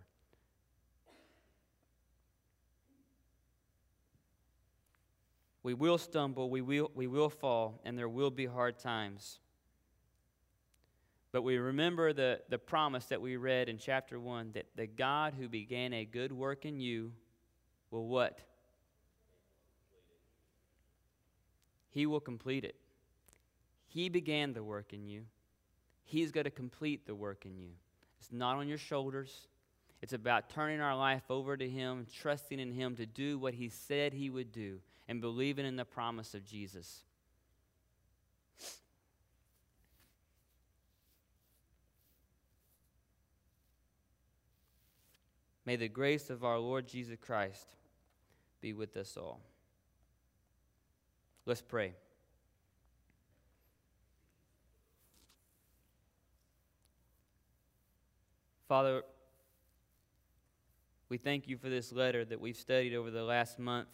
We 5.61 5.75
will 5.75 5.99
stumble, 5.99 6.49
we 6.49 6.61
will, 6.61 6.89
we 6.95 7.05
will 7.05 7.29
fall, 7.29 7.79
and 7.85 7.95
there 7.95 8.09
will 8.09 8.31
be 8.31 8.47
hard 8.47 8.79
times. 8.79 9.37
But 11.33 11.41
we 11.41 11.57
remember 11.57 12.13
the, 12.13 12.41
the 12.47 12.59
promise 12.59 13.05
that 13.05 13.19
we 13.19 13.37
read 13.37 13.67
in 13.67 13.79
chapter 13.79 14.19
1 14.19 14.51
that 14.53 14.67
the 14.75 14.85
God 14.85 15.33
who 15.33 15.49
began 15.49 15.91
a 15.91 16.05
good 16.05 16.31
work 16.31 16.63
in 16.63 16.79
you 16.79 17.11
will 17.89 18.07
what? 18.07 18.39
He 21.89 22.05
will 22.05 22.19
complete 22.19 22.63
it. 22.63 22.75
He 23.87 24.09
began 24.09 24.53
the 24.53 24.63
work 24.63 24.93
in 24.93 25.07
you. 25.07 25.23
He's 26.03 26.31
going 26.31 26.43
to 26.45 26.51
complete 26.51 27.07
the 27.07 27.15
work 27.15 27.45
in 27.47 27.57
you. 27.57 27.69
It's 28.19 28.31
not 28.31 28.57
on 28.57 28.67
your 28.67 28.77
shoulders. 28.77 29.47
It's 30.03 30.13
about 30.13 30.49
turning 30.49 30.81
our 30.81 30.95
life 30.95 31.23
over 31.31 31.57
to 31.57 31.67
Him, 31.67 32.05
trusting 32.15 32.59
in 32.59 32.71
Him 32.71 32.95
to 32.97 33.07
do 33.07 33.39
what 33.39 33.55
He 33.55 33.69
said 33.69 34.13
He 34.13 34.29
would 34.29 34.51
do, 34.51 34.81
and 35.07 35.19
believing 35.19 35.65
in 35.65 35.77
the 35.77 35.85
promise 35.85 36.35
of 36.35 36.45
Jesus. 36.45 37.03
May 45.65 45.75
the 45.75 45.87
grace 45.87 46.29
of 46.29 46.43
our 46.43 46.59
Lord 46.59 46.87
Jesus 46.87 47.17
Christ 47.19 47.75
be 48.61 48.73
with 48.73 48.97
us 48.97 49.17
all. 49.17 49.39
Let's 51.45 51.61
pray. 51.61 51.93
Father, 58.67 59.03
we 61.09 61.17
thank 61.17 61.47
you 61.47 61.57
for 61.57 61.69
this 61.69 61.91
letter 61.91 62.25
that 62.25 62.41
we've 62.41 62.55
studied 62.55 62.95
over 62.95 63.11
the 63.11 63.23
last 63.23 63.59
month. 63.59 63.89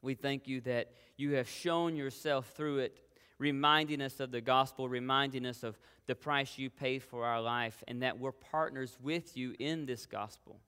We 0.00 0.14
thank 0.14 0.48
you 0.48 0.60
that 0.62 0.92
you 1.16 1.34
have 1.34 1.48
shown 1.48 1.94
yourself 1.94 2.48
through 2.56 2.78
it 2.78 2.98
reminding 3.42 4.00
us 4.00 4.20
of 4.20 4.30
the 4.30 4.40
gospel, 4.40 4.88
reminding 4.88 5.44
us 5.44 5.64
of 5.64 5.76
the 6.06 6.14
price 6.14 6.56
you 6.56 6.70
paid 6.70 7.02
for 7.02 7.24
our 7.24 7.42
life, 7.42 7.82
and 7.88 8.02
that 8.02 8.18
we're 8.18 8.30
partners 8.30 8.96
with 9.02 9.36
you 9.36 9.54
in 9.58 9.84
this 9.84 10.06
gospel, 10.06 10.60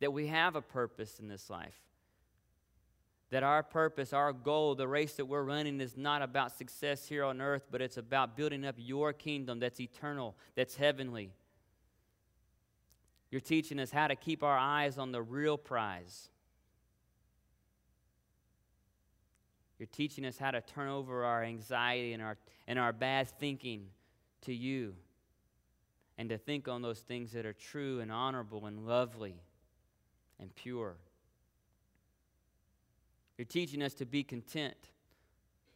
that 0.00 0.12
we 0.12 0.26
have 0.28 0.56
a 0.56 0.62
purpose 0.62 1.20
in 1.20 1.28
this 1.28 1.50
life. 1.50 1.78
That 3.30 3.42
our 3.42 3.62
purpose, 3.62 4.14
our 4.14 4.32
goal, 4.32 4.74
the 4.74 4.88
race 4.88 5.14
that 5.14 5.26
we're 5.26 5.42
running 5.42 5.80
is 5.80 5.96
not 5.96 6.22
about 6.22 6.56
success 6.56 7.06
here 7.06 7.24
on 7.24 7.40
earth, 7.40 7.66
but 7.70 7.82
it's 7.82 7.98
about 7.98 8.34
building 8.34 8.64
up 8.64 8.76
your 8.78 9.12
kingdom 9.12 9.60
that's 9.60 9.78
eternal, 9.78 10.34
that's 10.54 10.74
heavenly. 10.74 11.30
You're 13.30 13.42
teaching 13.42 13.78
us 13.78 13.90
how 13.90 14.08
to 14.08 14.16
keep 14.16 14.42
our 14.42 14.58
eyes 14.58 14.96
on 14.96 15.12
the 15.12 15.22
real 15.22 15.58
prize 15.58 16.30
You're 19.82 19.88
teaching 19.90 20.24
us 20.24 20.38
how 20.38 20.52
to 20.52 20.60
turn 20.60 20.88
over 20.88 21.24
our 21.24 21.42
anxiety 21.42 22.12
and 22.12 22.22
our, 22.22 22.36
and 22.68 22.78
our 22.78 22.92
bad 22.92 23.28
thinking 23.40 23.88
to 24.42 24.54
you 24.54 24.94
and 26.16 26.28
to 26.28 26.38
think 26.38 26.68
on 26.68 26.82
those 26.82 27.00
things 27.00 27.32
that 27.32 27.44
are 27.46 27.52
true 27.52 27.98
and 27.98 28.12
honorable 28.12 28.66
and 28.66 28.86
lovely 28.86 29.34
and 30.38 30.54
pure. 30.54 30.94
You're 33.36 33.44
teaching 33.44 33.82
us 33.82 33.92
to 33.94 34.06
be 34.06 34.22
content. 34.22 34.76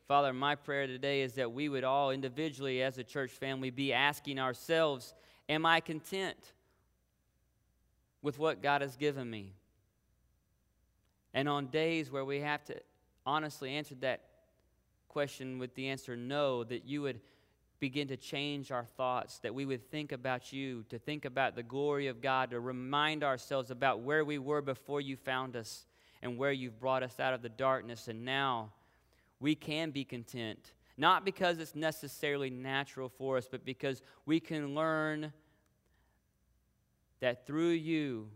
Father, 0.06 0.32
my 0.32 0.54
prayer 0.54 0.86
today 0.86 1.22
is 1.22 1.32
that 1.32 1.50
we 1.50 1.68
would 1.68 1.82
all 1.82 2.12
individually, 2.12 2.84
as 2.84 2.98
a 2.98 3.02
church 3.02 3.32
family, 3.32 3.70
be 3.70 3.92
asking 3.92 4.38
ourselves 4.38 5.14
Am 5.48 5.66
I 5.66 5.80
content 5.80 6.52
with 8.22 8.38
what 8.38 8.62
God 8.62 8.82
has 8.82 8.94
given 8.94 9.28
me? 9.28 9.54
And 11.34 11.48
on 11.48 11.66
days 11.66 12.08
where 12.08 12.24
we 12.24 12.38
have 12.38 12.64
to 12.66 12.76
honestly 13.26 13.70
answered 13.70 14.00
that 14.02 14.22
question 15.08 15.58
with 15.58 15.74
the 15.74 15.88
answer 15.88 16.16
no, 16.16 16.64
that 16.64 16.84
you 16.84 17.02
would 17.02 17.20
begin 17.80 18.08
to 18.08 18.16
change 18.16 18.70
our 18.70 18.84
thoughts, 18.84 19.38
that 19.40 19.54
we 19.54 19.66
would 19.66 19.90
think 19.90 20.12
about 20.12 20.52
you, 20.52 20.84
to 20.88 20.98
think 20.98 21.24
about 21.24 21.54
the 21.54 21.62
glory 21.62 22.06
of 22.06 22.22
God, 22.22 22.50
to 22.50 22.60
remind 22.60 23.22
ourselves 23.22 23.70
about 23.70 24.00
where 24.00 24.24
we 24.24 24.38
were 24.38 24.62
before 24.62 25.00
you 25.00 25.16
found 25.16 25.56
us 25.56 25.84
and 26.22 26.38
where 26.38 26.52
you've 26.52 26.80
brought 26.80 27.02
us 27.02 27.20
out 27.20 27.34
of 27.34 27.42
the 27.42 27.48
darkness. 27.48 28.08
And 28.08 28.24
now 28.24 28.72
we 29.40 29.54
can 29.54 29.90
be 29.90 30.04
content, 30.04 30.72
not 30.96 31.24
because 31.24 31.58
it's 31.58 31.74
necessarily 31.74 32.48
natural 32.48 33.08
for 33.08 33.36
us, 33.36 33.46
but 33.50 33.64
because 33.64 34.00
we 34.24 34.40
can 34.40 34.74
learn 34.74 35.32
that 37.20 37.46
through 37.46 37.70
you 37.70 38.28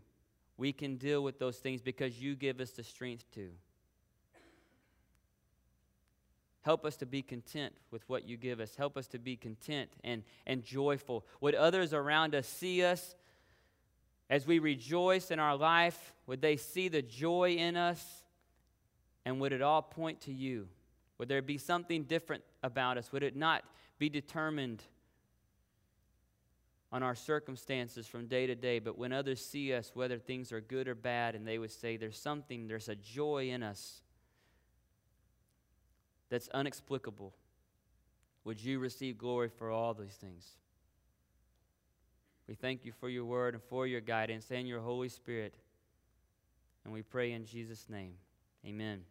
we 0.57 0.71
can 0.71 0.95
deal 0.95 1.23
with 1.23 1.39
those 1.39 1.57
things 1.57 1.81
because 1.81 2.21
you 2.21 2.35
give 2.35 2.59
us 2.59 2.69
the 2.69 2.83
strength 2.83 3.25
to. 3.33 3.49
Help 6.61 6.85
us 6.85 6.95
to 6.97 7.05
be 7.05 7.21
content 7.21 7.73
with 7.89 8.07
what 8.07 8.27
you 8.27 8.37
give 8.37 8.59
us. 8.59 8.75
Help 8.75 8.95
us 8.95 9.07
to 9.07 9.19
be 9.19 9.35
content 9.35 9.89
and, 10.03 10.23
and 10.45 10.63
joyful. 10.63 11.25
Would 11.41 11.55
others 11.55 11.93
around 11.93 12.35
us 12.35 12.47
see 12.47 12.83
us 12.83 13.15
as 14.29 14.45
we 14.45 14.59
rejoice 14.59 15.31
in 15.31 15.39
our 15.39 15.55
life? 15.55 16.13
Would 16.27 16.41
they 16.41 16.57
see 16.57 16.87
the 16.87 17.01
joy 17.01 17.55
in 17.55 17.75
us? 17.75 18.23
And 19.25 19.39
would 19.39 19.53
it 19.53 19.61
all 19.61 19.81
point 19.81 20.21
to 20.21 20.31
you? 20.31 20.67
Would 21.17 21.29
there 21.29 21.41
be 21.41 21.57
something 21.57 22.03
different 22.03 22.43
about 22.61 22.97
us? 22.97 23.11
Would 23.11 23.23
it 23.23 23.35
not 23.35 23.63
be 23.97 24.09
determined 24.09 24.83
on 26.91 27.03
our 27.03 27.15
circumstances 27.15 28.05
from 28.05 28.27
day 28.27 28.45
to 28.47 28.55
day, 28.55 28.79
but 28.79 28.97
when 28.97 29.13
others 29.13 29.43
see 29.43 29.73
us, 29.73 29.91
whether 29.93 30.19
things 30.19 30.51
are 30.51 30.59
good 30.59 30.87
or 30.87 30.95
bad, 30.95 31.35
and 31.35 31.47
they 31.47 31.57
would 31.57 31.71
say, 31.71 31.95
There's 31.95 32.19
something, 32.19 32.67
there's 32.67 32.89
a 32.89 32.95
joy 32.95 33.49
in 33.49 33.63
us 33.63 34.01
that's 36.31 36.47
unexplicable, 36.53 37.33
would 38.45 38.63
you 38.63 38.79
receive 38.79 39.17
glory 39.17 39.49
for 39.49 39.69
all 39.69 39.93
these 39.93 40.15
things? 40.15 40.55
We 42.47 42.55
thank 42.55 42.85
you 42.85 42.93
for 42.93 43.09
your 43.09 43.25
word 43.25 43.53
and 43.53 43.61
for 43.61 43.85
your 43.85 44.01
guidance 44.01 44.49
and 44.49 44.67
your 44.67 44.79
Holy 44.79 45.09
Spirit. 45.09 45.53
And 46.83 46.93
we 46.93 47.01
pray 47.03 47.33
in 47.33 47.45
Jesus' 47.45 47.87
name. 47.89 48.13
Amen. 48.65 49.01